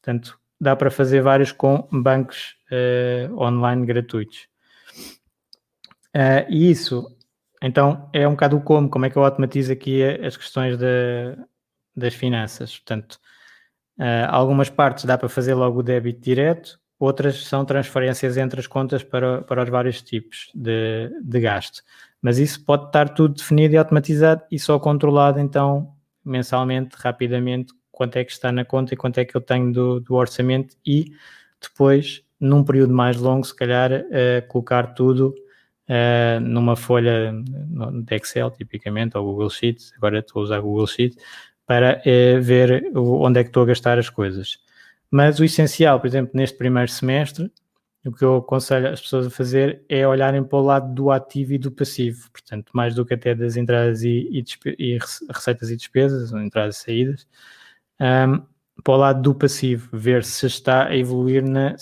[0.00, 4.48] Portanto, dá para fazer vários com bancos uh, online gratuitos.
[6.16, 7.17] Uh, e isso
[7.62, 11.36] então é um bocado como, como é que eu automatizo aqui as questões de,
[11.94, 12.78] das finanças.
[12.78, 13.18] Portanto,
[13.98, 18.66] uh, algumas partes dá para fazer logo o débito direto, outras são transferências entre as
[18.66, 21.82] contas para, para os vários tipos de, de gasto.
[22.20, 25.94] Mas isso pode estar tudo definido e automatizado e só controlado então
[26.24, 30.00] mensalmente, rapidamente, quanto é que está na conta e quanto é que eu tenho do,
[30.00, 31.12] do orçamento e
[31.60, 35.34] depois, num período mais longo, se calhar, uh, colocar tudo
[35.88, 37.32] uh, numa folha
[38.04, 41.16] de Excel, tipicamente, ou Google Sheets, agora estou a usar Google Sheets,
[41.66, 44.58] para uh, ver onde é que estou a gastar as coisas.
[45.10, 47.50] Mas o essencial, por exemplo, neste primeiro semestre,
[48.04, 51.54] o que eu aconselho as pessoas a fazer é olharem para o lado do ativo
[51.54, 54.44] e do passivo, portanto, mais do que até das entradas e, e,
[54.78, 54.98] e
[55.30, 57.26] receitas e despesas, entradas e saídas,
[58.00, 58.42] um,
[58.82, 61.74] para o lado do passivo, ver se está a evoluir na,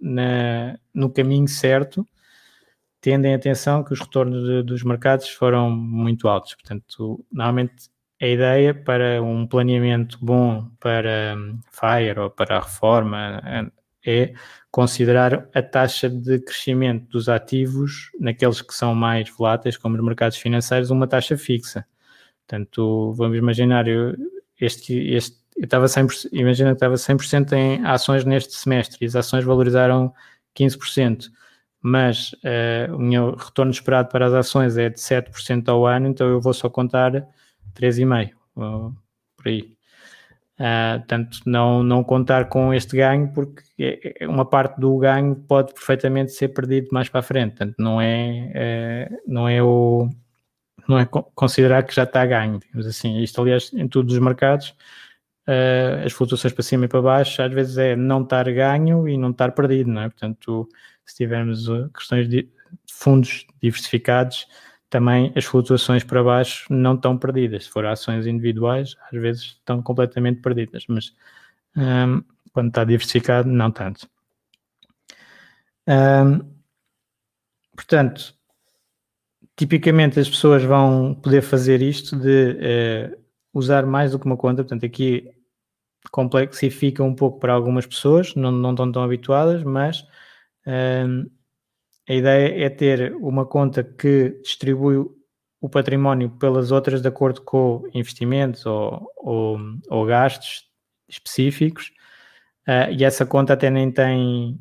[0.00, 2.06] na, no caminho certo
[3.02, 6.54] tendem atenção que os retornos de, dos mercados foram muito altos.
[6.54, 13.72] Portanto, normalmente a ideia para um planeamento bom para um, FIRE ou para a reforma
[14.06, 14.32] é
[14.70, 20.38] considerar a taxa de crescimento dos ativos naqueles que são mais voláteis, como os mercados
[20.38, 21.84] financeiros, uma taxa fixa.
[22.46, 24.14] Portanto, vamos imaginar, eu,
[24.60, 29.16] este, este, eu estava 100%, imagina que estava 100% em ações neste semestre e as
[29.16, 30.12] ações valorizaram
[30.56, 31.28] 15%
[31.82, 36.28] mas uh, o meu retorno esperado para as ações é de 7% ao ano, então
[36.28, 37.12] eu vou só contar
[37.74, 39.72] 3,5%, por aí.
[40.60, 45.34] Uh, portanto, não, não contar com este ganho, porque é, é, uma parte do ganho
[45.34, 47.56] pode perfeitamente ser perdido mais para a frente.
[47.56, 50.08] Portanto, não é, é não é o
[50.88, 53.20] não é considerar que já está ganho, digamos assim.
[53.22, 54.74] Isto, aliás, em todos os mercados,
[55.48, 59.16] uh, as flutuações para cima e para baixo, às vezes é não estar ganho e
[59.16, 60.08] não estar perdido, não é?
[60.08, 60.68] Portanto,
[61.04, 62.48] se tivermos uh, questões de
[62.90, 64.46] fundos diversificados,
[64.92, 67.64] também as flutuações para baixo não estão perdidas.
[67.64, 71.14] Se for ações individuais, às vezes estão completamente perdidas, mas
[71.74, 74.06] um, quando está diversificado, não tanto.
[75.88, 76.40] Um,
[77.74, 78.34] portanto,
[79.56, 83.22] tipicamente as pessoas vão poder fazer isto de uh,
[83.54, 85.30] usar mais do que uma conta, portanto, aqui
[86.10, 90.06] complexifica um pouco para algumas pessoas, não, não estão tão habituadas, mas
[90.66, 95.06] a ideia é ter uma conta que distribui
[95.62, 99.58] o património pelas outras de acordo com investimentos ou, ou,
[99.88, 100.64] ou gastos
[101.08, 101.92] específicos.
[102.66, 104.60] Uh, e essa conta até nem tem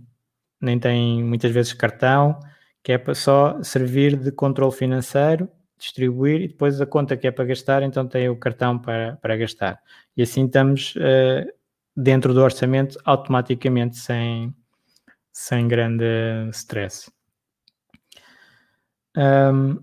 [0.60, 2.40] nem tem muitas vezes cartão
[2.84, 7.32] que é para só servir de controle financeiro distribuir e depois a conta que é
[7.32, 9.80] para gastar então tem o cartão para, para gastar.
[10.16, 11.52] E assim estamos uh,
[11.96, 14.56] dentro do orçamento automaticamente sem
[15.32, 17.12] sem grande stress.
[19.16, 19.78] Um,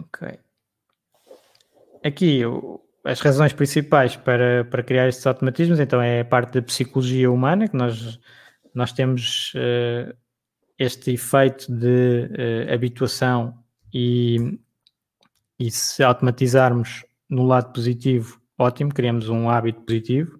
[0.00, 0.38] ok.
[2.04, 2.42] aqui
[3.04, 7.66] as razões principais para, para criar estes automatismos, então é a parte da psicologia humana,
[7.66, 8.20] que nós,
[8.74, 10.14] nós temos uh,
[10.78, 12.28] este efeito de
[12.68, 14.58] uh, habituação e,
[15.58, 20.38] e se automatizarmos no lado positivo, ótimo, criamos um hábito positivo.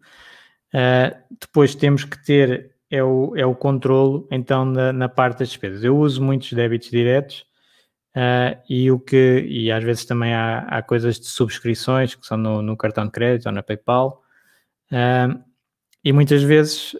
[0.74, 5.48] Uh, depois temos que ter é o, é o controlo então na, na parte das
[5.48, 5.84] despesas.
[5.84, 7.46] Eu uso muitos débitos diretos
[8.16, 12.36] uh, e o que e às vezes também há, há coisas de subscrições que são
[12.38, 14.22] no, no cartão de crédito ou na PayPal
[14.92, 15.44] uh,
[16.04, 16.94] e muitas vezes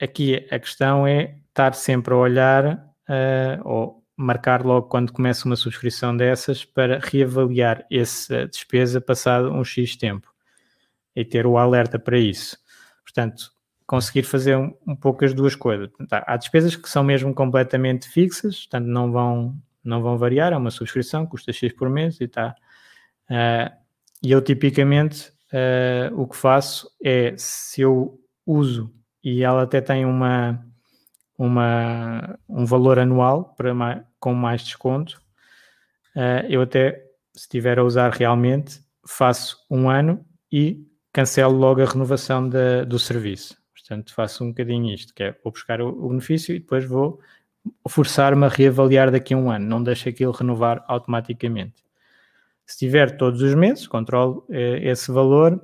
[0.00, 2.94] aqui a questão é estar sempre a olhar
[3.64, 9.96] ou marcar logo quando começa uma subscrição dessas para reavaliar essa despesa passado um X
[9.96, 10.32] tempo
[11.16, 12.56] e ter o alerta para isso.
[13.02, 13.50] Portanto,
[13.90, 15.90] conseguir fazer um, um pouco as duas coisas.
[16.12, 20.70] há despesas que são mesmo completamente fixas, portanto não vão, não vão variar, é uma
[20.70, 22.54] subscrição, custa X por mês e está.
[23.28, 23.68] Uh,
[24.22, 28.16] e eu tipicamente uh, o que faço é se eu
[28.46, 30.64] uso e ela até tem uma,
[31.36, 35.20] uma, um valor anual para mais, com mais desconto.
[36.14, 36.92] Uh, eu até,
[37.34, 42.96] se estiver a usar realmente, faço um ano e cancelo logo a renovação de, do
[42.96, 43.59] serviço.
[43.90, 47.18] Portanto, faço um bocadinho isto, que é vou buscar o, benefício e depois vou
[47.88, 51.84] forçar-me a reavaliar daqui a um ano, não deixo aquilo renovar automaticamente.
[52.64, 55.60] Se tiver todos os meses, controlo eh, esse valor.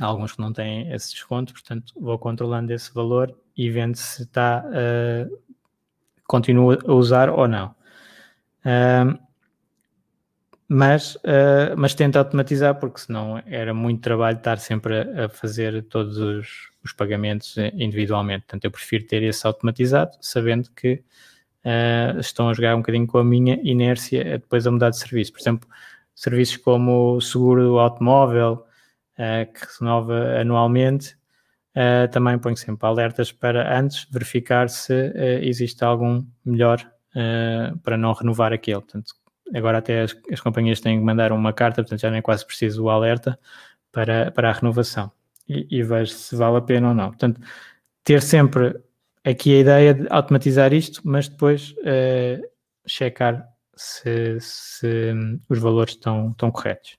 [0.00, 4.24] Há alguns que não têm esse desconto, portanto, vou controlando esse valor e vendo se
[4.24, 5.38] está, uh,
[6.26, 7.72] continua a usar ou não.
[8.64, 9.16] Uh,
[10.68, 15.84] mas, uh, mas tento automatizar, porque senão era muito trabalho estar sempre a, a fazer
[15.84, 18.44] todos os, os, pagamentos individualmente.
[18.46, 21.02] Portanto, eu prefiro ter esse automatizado, sabendo que
[21.64, 25.32] uh, estão a jogar um bocadinho com a minha inércia depois a mudar de serviço.
[25.32, 25.68] Por exemplo,
[26.14, 28.64] serviços como o seguro automóvel,
[29.18, 31.16] uh, que renova anualmente,
[32.12, 34.94] também ponho sempre alertas para antes verificar se
[35.42, 36.78] existe algum melhor
[37.82, 38.80] para não renovar aquele.
[38.80, 39.12] Portanto,
[39.52, 42.84] agora até as, as, companhias têm que mandar uma carta, portanto já nem quase preciso
[42.84, 43.38] o alerta
[43.92, 45.10] para, para a renovação
[45.48, 47.08] e, e vejo se vale a pena ou não.
[47.08, 47.40] Portanto,
[48.02, 48.78] ter sempre
[49.24, 52.42] aqui a ideia de automatizar isto, mas depois uh,
[52.86, 55.12] checar se, se,
[55.48, 56.96] os valores estão, estão corretos.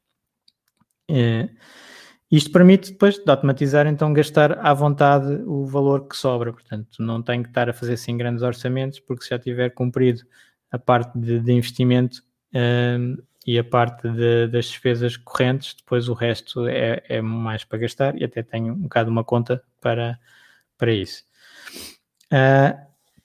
[1.09, 1.49] Uh,
[2.31, 6.51] isto permite depois de automatizar, então gastar à vontade o valor que sobra.
[6.51, 10.23] Portanto, não tenho que estar a fazer assim grandes orçamentos, porque se já tiver cumprido
[10.71, 12.23] a parte de, de investimento
[13.45, 18.19] e a parte de, das despesas correntes, depois o resto é, é, mais para gastar
[18.19, 20.19] e até tenho um bocado uma conta para,
[20.77, 21.23] para isso.
[22.31, 22.75] Uh,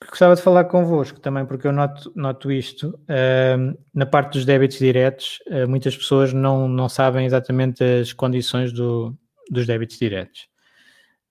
[0.07, 2.99] gostava de falar convosco também, porque eu noto, noto isto.
[3.03, 8.71] Uh, na parte dos débitos diretos, uh, muitas pessoas não, não sabem exatamente as condições
[8.71, 9.17] do,
[9.49, 10.47] dos débitos diretos.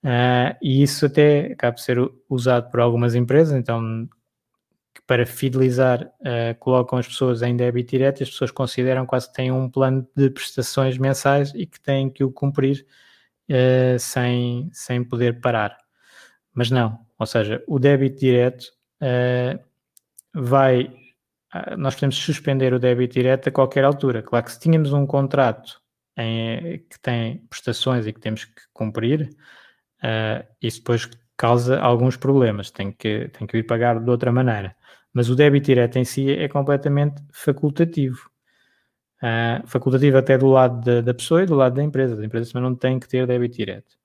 [0.02, 1.98] Uh, e isso até acaba de ser
[2.28, 4.08] usado por algumas empresas, então
[5.10, 6.08] para fidelizar
[6.60, 10.30] colocam as pessoas em débito direto as pessoas consideram quase que têm um plano de
[10.30, 12.86] prestações mensais e que têm que o cumprir
[13.98, 15.76] sem, sem poder parar.
[16.54, 18.64] Mas não, ou seja, o débito direto
[19.02, 19.62] uh,
[20.34, 20.84] vai.
[21.54, 24.22] Uh, nós podemos suspender o débito direto a qualquer altura.
[24.22, 25.80] Claro que se tínhamos um contrato
[26.16, 29.30] em, que tem prestações e que temos que cumprir,
[30.02, 32.70] uh, isso depois causa alguns problemas.
[32.70, 34.74] Tem que, tem que ir pagar de outra maneira.
[35.12, 38.30] Mas o débito direto em si é completamente facultativo.
[39.22, 42.14] Uh, facultativo até do lado da, da, pessoa e do lado da empresa.
[42.14, 43.98] As empresas também não têm que ter débito direto.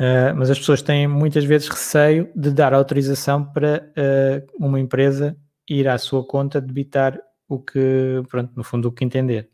[0.00, 5.36] Uh, mas as pessoas têm muitas vezes receio de dar autorização para uh, uma empresa
[5.68, 9.50] ir à sua conta debitar o que, pronto, no fundo, o que entender.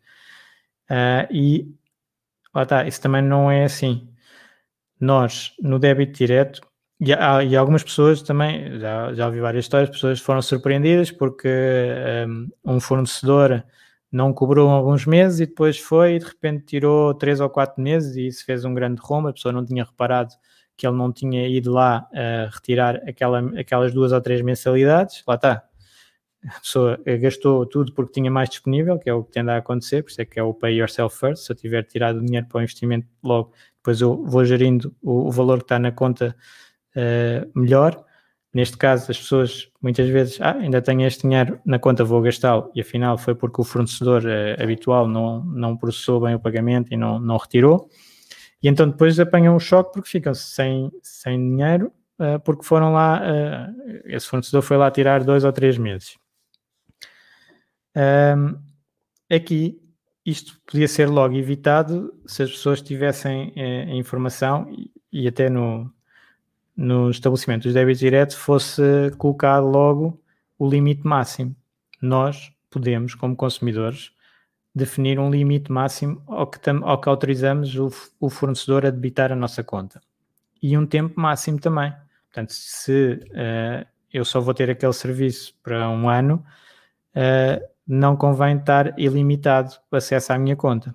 [1.31, 1.75] E
[2.55, 4.09] lá está, isso também não é assim.
[5.01, 6.61] Nós, no débito direto,
[7.05, 11.49] e, há, e algumas pessoas também, já, já ouvi várias histórias, pessoas foram surpreendidas porque
[12.27, 13.65] um, um fornecedor
[14.11, 18.17] não cobrou alguns meses e depois foi e de repente tirou três ou quatro meses
[18.17, 19.29] e isso fez um grande rombo.
[19.29, 20.33] A pessoa não tinha reparado
[20.77, 25.23] que ele não tinha ido lá uh, retirar aquela, aquelas duas ou três mensalidades.
[25.27, 25.65] Lá está.
[26.47, 30.03] A pessoa gastou tudo porque tinha mais disponível, que é o que tende a acontecer,
[30.03, 31.47] por isso é que é o pay yourself first.
[31.47, 35.27] Se eu tiver tirado o dinheiro para o investimento logo, depois eu vou gerindo o,
[35.29, 36.37] o valor que está na conta
[36.97, 38.05] uh, melhor.
[38.53, 42.71] Neste caso, as pessoas muitas vezes, ah, ainda tenho este dinheiro na conta, vou gastá-lo,
[42.73, 46.97] e afinal foi porque o fornecedor eh, habitual não, não processou bem o pagamento e
[46.97, 47.91] não, não retirou.
[48.63, 53.21] E então depois apanham um choque porque ficam sem, sem dinheiro, uh, porque foram lá,
[53.21, 56.17] uh, esse fornecedor foi lá tirar dois ou três meses.
[57.97, 58.57] Um,
[59.29, 59.81] aqui
[60.25, 65.51] isto podia ser logo evitado se as pessoas tivessem eh, a informação e, e até
[65.51, 65.93] no,
[66.77, 68.83] no estabelecimento dos débitos diretos fosse
[69.19, 70.21] colocado logo
[70.59, 71.55] o limite máximo.
[72.01, 74.13] Nós podemos, como consumidores,
[74.75, 79.37] definir um limite máximo ao que, ao que autorizamos o, o, fornecedor a debitar a
[79.37, 80.01] nossa conta.
[80.61, 81.93] E um tempo máximo também.
[82.27, 86.45] Portanto, se uh, eu só vou ter aquele serviço para um ano,
[87.15, 90.95] uh, não convém estar ilimitado o acesso à minha conta.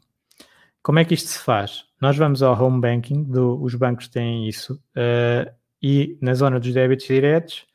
[0.83, 1.85] Como é que isto se faz?
[2.01, 6.73] Nós vamos ao home banking, do, os bancos têm isso, uh, e na zona dos
[6.73, 7.65] débitos diretos,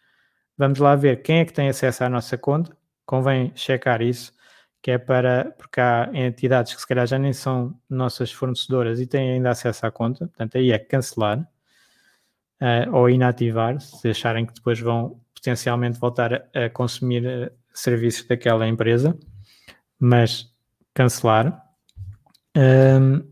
[0.57, 2.77] vamos lá ver quem é que tem acesso à nossa conta.
[3.07, 4.33] Convém checar isso,
[4.83, 9.07] que é para, porque há entidades que se calhar já nem são nossas fornecedoras e
[9.07, 11.41] têm ainda acesso à conta, portanto aí é cancelar
[12.61, 18.27] uh, ou inativar, se acharem que depois vão potencialmente voltar a, a consumir uh, serviços
[18.27, 19.19] daquela empresa,
[19.99, 20.53] mas
[20.95, 21.63] cancelar.
[22.57, 23.23] Um,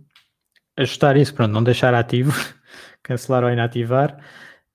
[0.77, 2.33] ajustar isso, pronto, não deixar ativo,
[3.03, 4.19] cancelar ou inativar.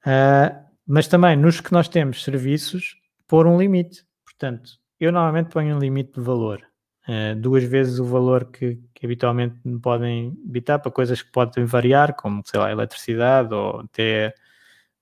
[0.08, 2.96] Uh, mas também nos que nós temos serviços,
[3.28, 4.06] pôr um limite.
[4.24, 6.64] Portanto, eu normalmente ponho um limite de valor.
[7.08, 11.66] Uh, duas vezes o valor que, que habitualmente me podem evitar para coisas que podem
[11.66, 14.34] variar, como, sei lá, eletricidade ou até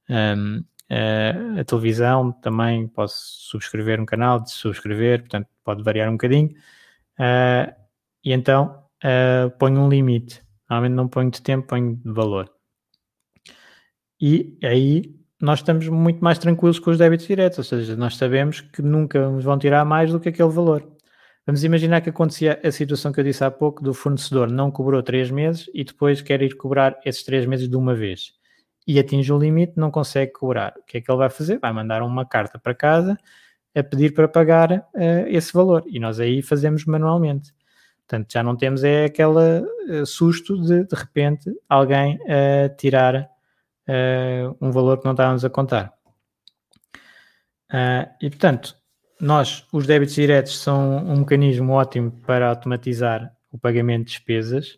[0.10, 2.32] um, uh, a televisão.
[2.32, 3.16] Também posso
[3.50, 6.50] subscrever um canal, de subscrever, portanto, pode variar um bocadinho.
[7.20, 7.72] Uh,
[8.24, 8.84] e então
[9.60, 10.42] ponho um limite.
[10.68, 12.55] Normalmente não ponho de tempo, ponho de valor.
[14.20, 18.62] E aí nós estamos muito mais tranquilos com os débitos diretos, ou seja, nós sabemos
[18.62, 20.88] que nunca nos vão tirar mais do que aquele valor.
[21.46, 25.04] Vamos imaginar que acontecia a situação que eu disse há pouco do fornecedor não cobrou
[25.04, 28.34] três meses e depois quer ir cobrar esses três meses de uma vez
[28.88, 30.74] e atinge o limite, não consegue cobrar.
[30.78, 31.60] O que é que ele vai fazer?
[31.60, 33.18] Vai mandar uma carta para casa
[33.76, 37.54] a pedir para pagar uh, esse valor e nós aí fazemos manualmente.
[38.08, 39.62] Portanto, já não temos é aquele
[40.02, 43.28] uh, susto de de repente alguém uh, tirar
[43.90, 45.94] uh, um valor que não estávamos a contar.
[47.72, 48.76] Uh, e portanto,
[49.20, 54.78] nós, os débitos diretos são um mecanismo ótimo para automatizar o pagamento de despesas.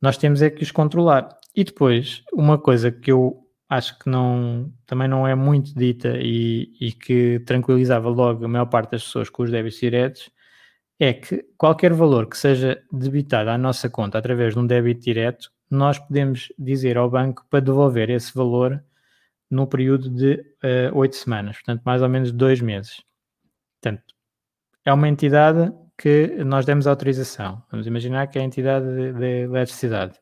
[0.00, 1.38] Nós temos é que os controlar.
[1.54, 6.72] E depois, uma coisa que eu acho que não, também não é muito dita e,
[6.80, 10.30] e que tranquilizava logo a maior parte das pessoas com os débitos diretos
[10.98, 15.50] é que qualquer valor que seja debitado à nossa conta através de um débito direto
[15.70, 18.82] nós podemos dizer ao banco para devolver esse valor
[19.50, 23.02] no período de eh, oito uh, semanas, portanto, mais ou menos dois meses.
[23.80, 24.14] Portanto,
[24.84, 27.62] é uma entidade que nós demos autorização.
[27.70, 30.18] Vamos imaginar que é a entidade de, de eletricidade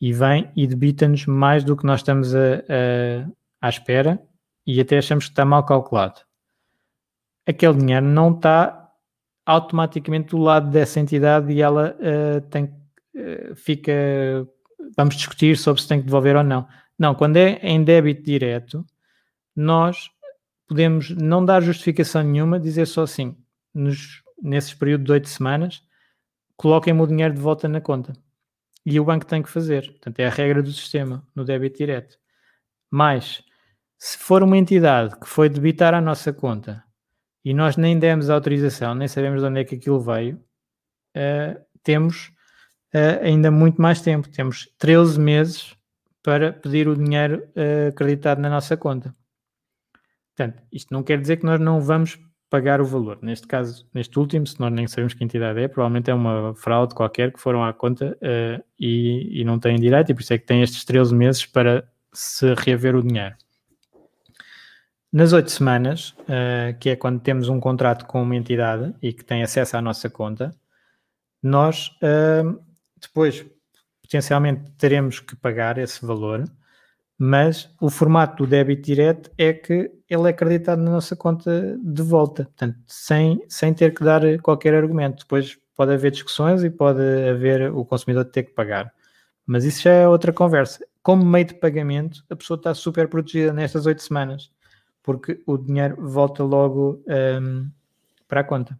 [0.00, 4.20] e vem e debita-nos mais do que nós estamos a, a, à espera
[4.66, 6.20] e até achamos que está mal calculado.
[7.46, 8.92] Aquele dinheiro não está
[9.44, 12.85] automaticamente do lado dessa entidade e ela uh, tem eh,
[13.54, 13.92] fica.
[14.96, 16.66] Vamos discutir sobre se tem que devolver ou não.
[16.98, 18.84] Não, quando é em débito direto,
[19.54, 20.10] nós
[20.66, 23.36] podemos não dar justificação nenhuma, dizer só assim,
[23.72, 25.82] nos, nesses períodos de oito semanas,
[26.56, 28.12] coloquem-me o dinheiro de volta na conta.
[28.84, 29.90] E o banco tem que fazer.
[29.90, 32.16] Portanto, é a regra do sistema no débito direto.
[32.90, 33.42] Mas,
[33.98, 36.84] se for uma entidade que foi debitar a nossa conta
[37.44, 40.36] e nós nem demos autorização, nem sabemos de onde é que aquilo veio,
[41.16, 42.32] uh, temos
[42.96, 44.28] uh, ainda muito mais tempo.
[44.28, 45.76] Temos 13 meses
[46.22, 49.14] para pedir o dinheiro uh, acreditado na nossa conta.
[50.34, 52.18] Portanto, isto não quer dizer que nós não vamos
[52.48, 53.18] pagar o valor.
[53.22, 56.94] Neste caso, neste último, se nós nem sabemos que entidade é, provavelmente é uma fraude
[56.94, 60.38] qualquer que foram à conta uh, e, e, não têm direito, e por isso é
[60.38, 63.34] que têm estes 13 meses para se reaver o dinheiro.
[65.12, 69.24] Nas oito semanas, uh, que é quando temos um contrato com uma entidade e que
[69.24, 70.50] tem acesso à nossa conta,
[71.42, 72.65] nós uh,
[73.06, 73.44] depois,
[74.02, 76.44] potencialmente, teremos que pagar esse valor,
[77.18, 82.02] mas o formato do débito direto é que ele é acreditado na nossa conta de
[82.02, 85.20] volta, portanto, sem, sem ter que dar qualquer argumento.
[85.20, 88.92] Depois pode haver discussões e pode haver o consumidor ter que pagar.
[89.46, 90.84] Mas isso já é outra conversa.
[91.02, 94.50] Como meio de pagamento, a pessoa está super protegida nestas oito semanas,
[95.02, 97.70] porque o dinheiro volta logo um,
[98.26, 98.78] para a conta.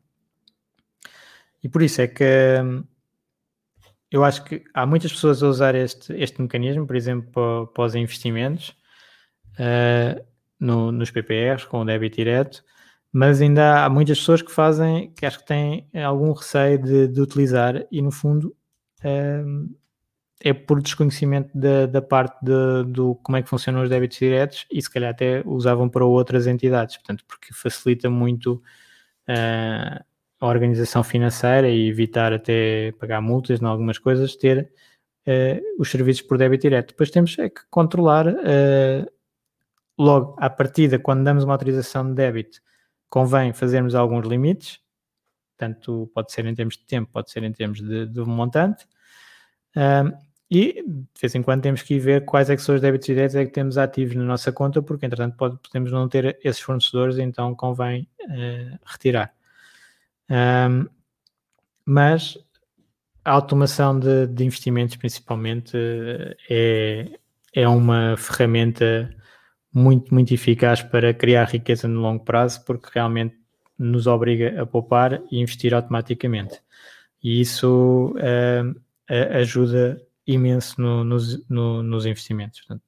[1.63, 2.25] E por isso é que
[2.63, 2.85] um,
[4.11, 7.85] eu acho que há muitas pessoas a usar este, este mecanismo, por exemplo, para, para
[7.85, 8.77] os investimentos
[9.59, 10.25] uh,
[10.59, 12.65] no, nos PPRs, com o débito direto,
[13.13, 17.21] mas ainda há muitas pessoas que fazem, que acho que têm algum receio de, de
[17.21, 18.55] utilizar e, no fundo,
[19.05, 19.77] uh,
[20.41, 24.67] é por desconhecimento da, da parte de, do como é que funcionam os débitos diretos
[24.71, 28.63] e se calhar até usavam para outras entidades, portanto, porque facilita muito
[29.29, 30.05] uh,
[30.41, 34.71] a organização financeira e evitar até pagar multas em algumas coisas, ter
[35.27, 36.89] uh, os serviços por débito direto.
[36.89, 39.11] Depois temos é que controlar uh,
[39.99, 42.61] logo à partida, quando damos uma autorização de débito,
[43.09, 44.81] convém fazermos alguns limites,
[45.57, 48.87] tanto pode ser em termos de tempo, pode ser em termos de, de montante.
[50.51, 53.07] E de vez em quando temos que ir ver quais é que são os débitos
[53.07, 56.61] diretos é que temos ativos na nossa conta, porque entretanto pode, podemos não ter esses
[56.61, 59.35] fornecedores, então convém uh, retirar.
[60.31, 60.87] Um,
[61.85, 62.37] mas
[63.25, 65.77] a automação de, de investimentos, principalmente,
[66.49, 67.19] é,
[67.53, 69.11] é uma ferramenta
[69.73, 73.37] muito, muito eficaz para criar riqueza no longo prazo, porque realmente
[73.79, 76.61] nos obriga a poupar e investir automaticamente.
[77.23, 78.81] E isso uh,
[79.35, 82.61] ajuda imenso no, nos, no, nos investimentos.
[82.61, 82.85] Portanto,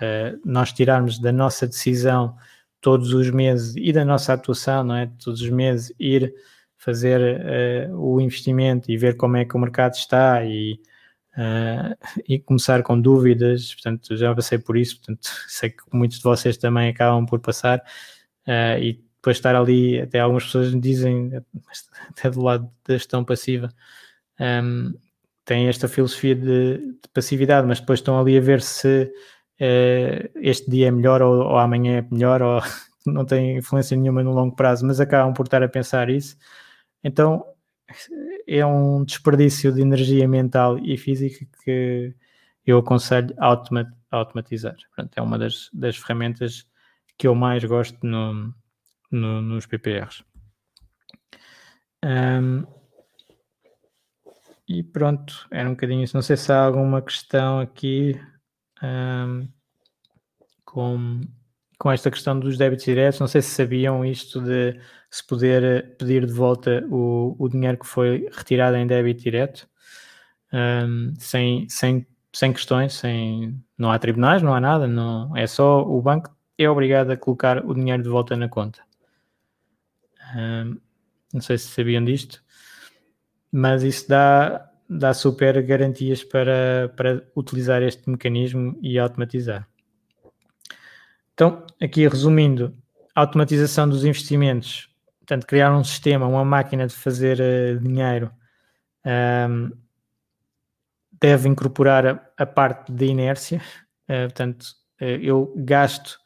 [0.00, 2.36] uh, nós tirarmos da nossa decisão
[2.80, 5.10] todos os meses e da nossa atuação, não é?
[5.22, 6.34] Todos os meses ir
[6.84, 10.74] fazer uh, o investimento e ver como é que o mercado está e,
[11.36, 11.96] uh,
[12.28, 13.72] e começar com dúvidas.
[13.72, 17.78] Portanto, já passei por isso, portanto, sei que muitos de vocês também acabam por passar
[17.78, 21.32] uh, e depois estar ali, até algumas pessoas dizem,
[22.10, 23.72] até do lado da gestão passiva,
[24.38, 24.94] um, ehm,
[25.46, 29.10] têm esta filosofia de, de, passividade, mas depois estão ali a ver se
[30.42, 32.60] este dia é melhor ou, ou amanhã é melhor ou
[33.06, 36.36] não tem influência nenhuma no longo prazo, mas acabam por estar a pensar isso.
[37.04, 37.44] Então
[38.46, 42.14] é um desperdício de energia mental e física que
[42.66, 43.54] eu aconselho a
[44.10, 44.74] automatizar.
[44.88, 46.66] Portanto, é uma das, das ferramentas
[47.18, 48.54] que eu mais gosto no,
[49.10, 50.24] no, nos PPRs.
[52.02, 52.64] Um,
[54.66, 56.16] e pronto, era um bocadinho isso.
[56.16, 58.18] Não sei se há alguma questão aqui
[58.82, 59.48] um,
[60.64, 61.20] com
[61.84, 64.80] com esta questão dos débitos diretos, não sei se sabiam isto de
[65.10, 69.68] se poder eh, pedir de volta o, o dinheiro que foi retirado em débito direto,
[70.50, 75.82] um, sem, sem, sem questões, sem, não há tribunais, não há nada, não, é só
[75.82, 78.80] o banco é obrigado a colocar o dinheiro de volta na conta.
[80.34, 80.80] Um,
[81.34, 82.42] não sei se sabiam disto,
[83.52, 89.68] mas isso dá, dá super garantias para, para utilizar este mecanismo e automatizar.
[91.34, 92.72] Então, aqui resumindo,
[93.12, 98.30] automatização dos investimentos, portanto, criar um sistema, uma máquina de fazer uh, dinheiro,
[99.04, 99.72] um, ehm,
[101.20, 103.60] deve incorporar a, a, parte de inércia,
[104.08, 104.62] uh, portanto,
[105.00, 106.18] uh, eu gasto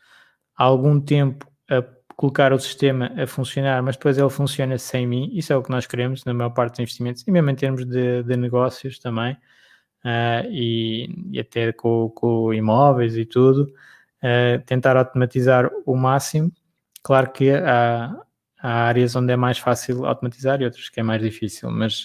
[0.54, 1.82] algum tempo a
[2.14, 5.70] colocar o sistema a funcionar, mas depois ele funciona sem mim, isso é o que
[5.70, 9.36] nós queremos na maior parte dos investimentos, e mesmo em termos de, de negócios também,
[10.50, 13.72] e, e, até com, com imóveis e tudo,
[14.66, 16.50] tentar automatizar o máximo.
[17.02, 18.14] Claro que há,
[18.60, 22.04] há, áreas onde é mais fácil automatizar e outras que é mais difícil, mas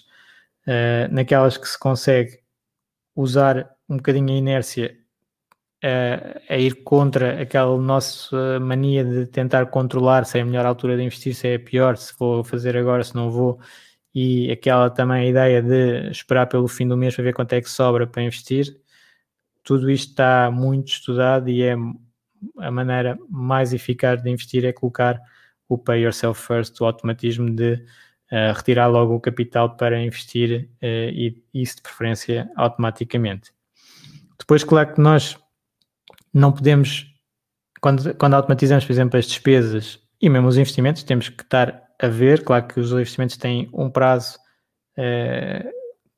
[0.68, 2.40] uh, naquelas que se consegue
[3.16, 4.96] usar um bocadinho a inércia
[5.84, 10.96] uh, a ir contra aquela nossa mania de tentar controlar se é a melhor altura
[10.96, 13.60] de investir, se é a pior, se vou fazer agora, se não vou,
[14.14, 17.70] e aquela também ideia de esperar pelo fim do mês para ver quanto é que
[17.70, 18.80] sobra para investir,
[19.64, 21.76] tudo isto está muito estudado e é
[22.58, 25.20] a maneira mais eficaz de investir é colocar
[25.68, 27.74] o pay yourself first, o automatismo de
[28.32, 33.52] uh, retirar logo o capital para investir uh, e isso de preferência automaticamente.
[34.38, 35.38] Depois, claro que nós
[36.34, 37.08] não podemos,
[37.80, 42.08] quando, quando automatizamos, por exemplo, as despesas e mesmo os investimentos, temos que estar a
[42.08, 44.38] ver, claro que os investimentos têm um prazo
[44.98, 45.70] uh,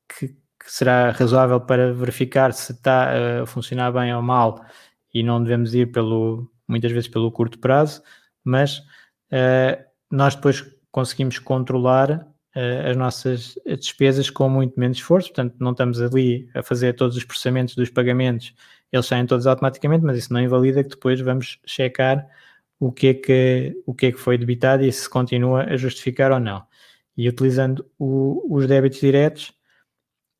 [0.08, 0.36] que,
[0.66, 4.66] que será razoável para verificar se está a funcionar bem ou mal
[5.14, 8.02] e não devemos ir pelo, muitas vezes pelo curto prazo,
[8.42, 8.78] mas
[9.30, 15.70] uh, nós depois conseguimos controlar uh, as nossas despesas com muito menos esforço, portanto não
[15.70, 18.52] estamos ali a fazer todos os processamentos dos pagamentos,
[18.90, 22.26] eles saem todos automaticamente, mas isso não invalida que depois vamos checar
[22.80, 26.32] o que é que, o que, é que foi debitado e se continua a justificar
[26.32, 26.66] ou não.
[27.16, 29.55] E utilizando o, os débitos diretos,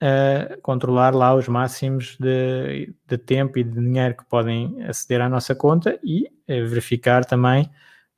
[0.00, 5.28] a controlar lá os máximos de, de, tempo e de dinheiro que podem aceder à
[5.28, 7.70] nossa conta e eh, verificar também,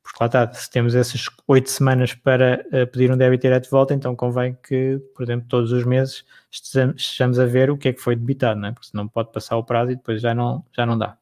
[0.02, 3.70] porque lá está, se temos essas oito semanas para uh, pedir um débito direto de
[3.70, 7.92] volta, então convém que, por exemplo, todos os meses estejamos a ver o que é
[7.92, 8.72] que foi debitado, não é?
[8.72, 11.16] porque senão pode passar o prazo e depois já não, já não dá.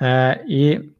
[0.00, 0.92] Uh, e,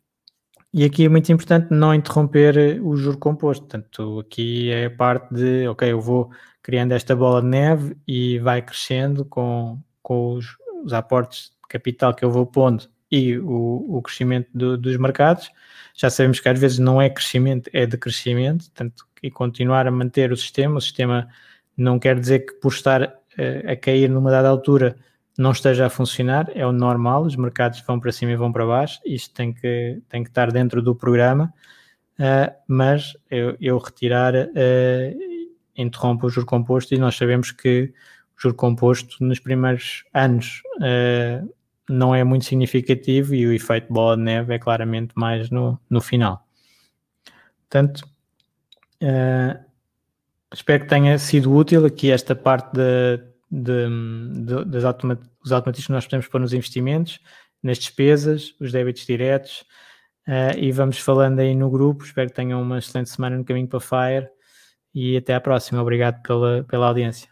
[0.73, 5.35] e aqui é muito importante não interromper o juro composto, portanto, aqui é a parte
[5.35, 6.31] de, ok, eu vou
[6.62, 12.14] criando esta bola de neve e vai crescendo com, com os, os aportes de capital
[12.14, 15.51] que eu vou pondo e o, o crescimento do, dos mercados.
[15.95, 20.33] Já sabemos que às vezes não é crescimento, é decrescimento, portanto, e continuar a manter
[20.33, 20.79] o sistema.
[20.79, 21.29] O sistema
[21.77, 24.97] não quer dizer que por estar uh, a cair numa dada altura
[25.39, 28.66] não esteja a funcionar, é o normal, os mercados vão para cima e vão para
[28.66, 31.53] baixo, isto tem que, tem que estar dentro do programa,
[32.18, 35.33] uh, mas eu, eu retirar uh,
[35.76, 37.93] interrompe o juro composto e nós sabemos que
[38.37, 41.51] o juro composto nos primeiros anos uh,
[41.89, 46.01] não é muito significativo e o efeito bola de neve é claramente mais no, no
[46.01, 46.47] final.
[47.68, 48.07] Portanto,
[50.53, 53.86] espero que tenha sido útil aqui esta parte de de,
[54.46, 54.82] de, das
[55.44, 57.20] os automatismos que nós podemos pôr nos investimentos,
[57.62, 59.64] nas despesas, os débitos diretos,
[60.26, 62.05] uh, e vamos falando aí no grupo.
[62.05, 64.28] Espero que tenham uma excelente semana no caminho para Fire
[64.94, 65.82] e até à próxima.
[65.82, 67.32] Obrigado pela, pela audiência.